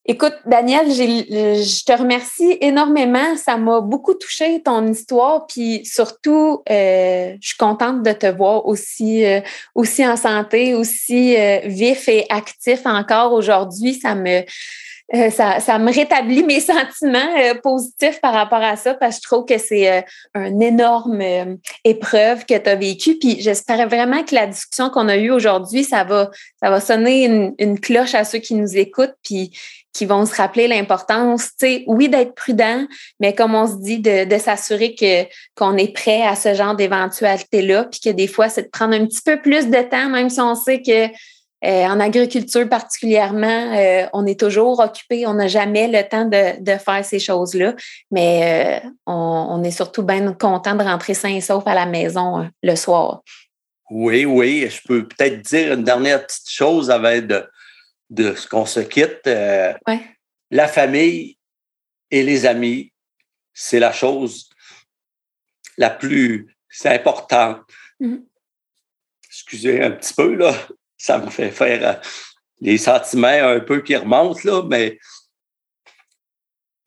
Écoute, 0.05 0.35
Daniel, 0.47 0.91
je 0.91 1.85
te 1.85 1.97
remercie 1.97 2.59
énormément. 2.61 3.37
Ça 3.37 3.57
m'a 3.57 3.81
beaucoup 3.81 4.15
touché 4.15 4.61
ton 4.61 4.85
histoire, 4.89 5.47
puis 5.47 5.85
surtout, 5.85 6.65
euh, 6.69 7.37
je 7.41 7.47
suis 7.47 7.57
contente 7.57 8.03
de 8.03 8.11
te 8.11 8.27
voir 8.27 8.67
aussi, 8.67 9.25
euh, 9.25 9.41
aussi 9.77 10.05
en 10.05 10.17
santé, 10.17 10.75
aussi 10.75 11.37
euh, 11.37 11.61
vif 11.67 12.09
et 12.09 12.27
actif 12.31 12.81
encore 12.85 13.33
aujourd'hui. 13.33 13.95
Ça 13.95 14.17
me, 14.17 14.43
ça, 15.31 15.61
ça, 15.61 15.79
me 15.79 15.93
rétablit 15.93 16.43
mes 16.43 16.61
sentiments 17.01 17.35
positifs 17.63 18.21
par 18.21 18.33
rapport 18.33 18.63
à 18.63 18.77
ça, 18.77 18.95
parce 18.95 19.17
que 19.17 19.23
je 19.23 19.29
trouve 19.29 19.45
que 19.45 19.59
c'est 19.59 20.05
une 20.35 20.63
énorme 20.63 21.23
épreuve 21.85 22.47
que 22.47 22.57
tu 22.57 22.71
as 22.71 22.75
vécue. 22.75 23.19
Puis 23.19 23.41
j'espère 23.41 23.89
vraiment 23.89 24.23
que 24.25 24.35
la 24.35 24.47
discussion 24.47 24.91
qu'on 24.91 25.09
a 25.09 25.17
eue 25.17 25.31
aujourd'hui, 25.31 25.85
ça 25.85 26.05
va, 26.05 26.31
ça 26.63 26.71
va 26.71 26.81
sonner 26.81 27.25
une, 27.27 27.55
une 27.59 27.79
cloche 27.79 28.15
à 28.15 28.25
ceux 28.25 28.39
qui 28.39 28.55
nous 28.55 28.77
écoutent. 28.77 29.15
Puis 29.23 29.53
qui 29.93 30.07
vont 30.07 30.25
se 30.25 30.35
rappeler 30.35 30.69
l'importance, 30.69 31.51
tu 31.59 31.67
sais, 31.67 31.85
oui, 31.87 32.09
d'être 32.09 32.35
prudent, 32.35 32.87
mais 33.21 33.35
comme 33.35 33.55
on 33.55 33.67
se 33.67 33.77
dit, 33.83 33.99
de, 33.99 34.25
de 34.25 34.39
s'assurer 34.39 34.95
que 34.95 35.25
qu'on 35.55 35.77
est 35.77 35.93
prêt 35.93 36.23
à 36.23 36.35
ce 36.35 36.55
genre 36.55 36.75
d'éventualité-là, 36.75 37.85
puis 37.85 38.01
que 38.01 38.11
des 38.11 38.27
fois, 38.27 38.49
c'est 38.49 38.63
de 38.63 38.69
prendre 38.69 38.95
un 38.95 39.07
petit 39.07 39.21
peu 39.23 39.41
plus 39.41 39.69
de 39.69 39.83
temps, 39.83 40.09
même 40.09 40.31
si 40.31 40.41
on 40.41 40.55
sait 40.55 40.81
que 40.81 41.09
euh, 41.65 41.85
en 41.85 42.01
agriculture 42.01 42.69
particulièrement, 42.69 43.77
euh, 43.77 44.07
on 44.13 44.27
est 44.27 44.39
toujours 44.39 44.81
occupé, 44.81 45.27
on 45.29 45.35
n'a 45.35 45.47
jamais 45.47 45.87
le 45.87 46.09
temps 46.09 46.25
de, 46.25 46.61
de 46.61 46.77
faire 46.77 47.05
ces 47.05 47.21
choses-là, 47.21 47.75
mais 48.11 48.83
euh, 48.83 48.89
on, 49.07 49.47
on, 49.51 49.63
est 49.63 49.71
surtout 49.71 50.03
bien 50.03 50.33
content 50.33 50.75
de 50.75 50.83
rentrer 50.83 51.15
sain 51.15 51.29
et 51.29 51.41
sauf 51.41 51.65
à 51.67 51.75
la 51.75 51.87
maison 51.87 52.51
le 52.63 52.75
soir. 52.75 53.23
Oui, 53.91 54.25
oui, 54.25 54.69
je 54.69 54.81
peux 54.87 55.07
peut-être 55.07 55.41
dire 55.43 55.75
une 55.75 55.85
dernière 55.85 56.27
petite 56.27 56.51
chose 56.51 56.91
avant 56.91 57.21
de, 57.21 57.49
de 58.11 58.35
ce 58.35 58.49
qu'on 58.49 58.67
se 58.67 58.81
quitte. 58.81 59.29
La 60.51 60.69
famille 60.69 61.39
et 62.11 62.25
les 62.25 62.45
amis, 62.45 62.93
c'est 63.55 63.79
la 63.79 63.93
chose 63.93 64.51
la 65.79 65.91
plus 65.91 66.49
importante. 66.85 67.61
Mm-hmm. 68.01 68.25
Excusez 69.29 69.83
un 69.83 69.93
petit 69.93 70.15
peu, 70.15 70.35
là. 70.35 70.55
Ça 71.03 71.19
me 71.19 71.31
fait 71.31 71.51
faire 71.51 71.89
euh, 71.89 72.01
les 72.61 72.79
sentiments 72.79 73.27
un 73.27 73.59
peu 73.59 73.81
qui 73.83 73.97
remontent, 73.97 74.39
là, 74.45 74.63
mais 74.63 75.01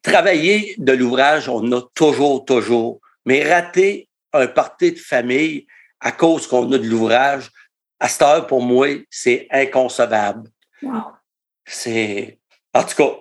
travailler 0.01 0.73
de 0.77 0.93
l'ouvrage, 0.93 1.49
on 1.49 1.69
a 1.73 1.81
toujours, 1.93 2.45
toujours. 2.45 3.01
Mais 3.25 3.43
rater 3.43 4.07
un 4.31 4.47
parti 4.47 4.93
de 4.93 4.99
famille 4.99 5.67
à 5.99 6.13
cause 6.13 6.47
qu'on 6.47 6.71
a 6.71 6.77
de 6.77 6.87
l'ouvrage, 6.87 7.51
à 7.99 8.07
cette 8.07 8.21
heure, 8.21 8.47
pour 8.47 8.61
moi, 8.61 8.87
c'est 9.09 9.47
inconcevable. 9.51 10.49
C'est, 11.65 12.39
en 12.73 12.83
tout 12.83 12.95
cas, 12.95 13.19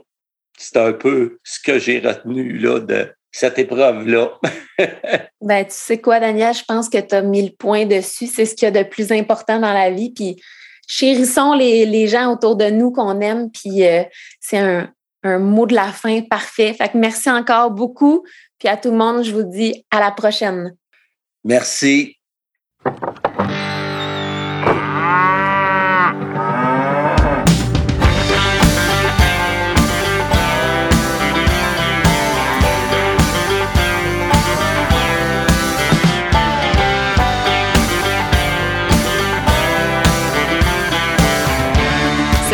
c'est 0.57 0.77
un 0.77 0.93
peu 0.93 1.41
ce 1.43 1.59
que 1.59 1.81
j'ai 1.81 1.99
retenu 1.99 2.57
là, 2.57 2.79
de 2.79 3.13
cette 3.33 3.59
épreuve-là. 3.59 4.39
ben, 5.41 5.65
tu 5.65 5.71
sais 5.71 6.01
quoi, 6.01 6.21
Daniel, 6.21 6.55
je 6.55 6.63
pense 6.63 6.89
que 6.89 7.01
tu 7.01 7.17
as 7.17 7.23
mis 7.23 7.49
le 7.49 7.53
point 7.53 7.85
dessus. 7.85 8.29
C'est 8.29 8.47
ce 8.47 8.55
qu'il 8.55 8.67
y 8.67 8.69
a 8.69 8.85
de 8.85 8.89
plus 8.89 9.11
important 9.11 9.59
dans 9.59 9.73
la 9.73 9.91
vie. 9.91 10.13
Puis 10.13 10.41
chérissons 10.87 11.55
les, 11.55 11.87
les 11.87 12.09
gens 12.09 12.33
autour 12.33 12.57
de 12.57 12.71
nous 12.71 12.91
qu'on 12.91 13.21
aime. 13.21 13.51
Puis 13.51 13.85
euh, 13.85 14.03
c'est 14.41 14.59
un, 14.59 14.89
un 15.23 15.39
mot 15.39 15.67
de 15.67 15.75
la 15.75 15.93
fin 15.93 16.21
parfait. 16.23 16.75
Fait 16.75 16.89
que 16.89 16.99
merci 16.99 17.31
encore 17.31 17.71
beaucoup. 17.71 18.25
Puis 18.59 18.69
à 18.69 18.77
tout 18.77 18.91
le 18.91 18.97
monde, 18.97 19.25
je 19.25 19.33
vous 19.33 19.45
dis 19.45 19.85
à 19.91 20.01
la 20.01 20.11
prochaine. 20.11 20.77
Merci. 21.45 22.17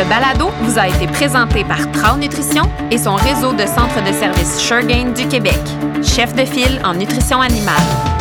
Ce 0.00 0.04
balado 0.08 0.50
vous 0.62 0.78
a 0.78 0.88
été 0.88 1.06
présenté 1.06 1.62
par 1.62 1.92
Trau 1.92 2.16
Nutrition 2.16 2.62
et 2.90 2.96
son 2.96 3.16
réseau 3.16 3.52
de 3.52 3.66
centres 3.66 4.02
de 4.02 4.12
services 4.14 4.58
Suregain 4.58 5.10
du 5.10 5.28
Québec, 5.28 5.60
chef 6.02 6.34
de 6.34 6.46
file 6.46 6.80
en 6.84 6.94
nutrition 6.94 7.38
animale. 7.42 8.19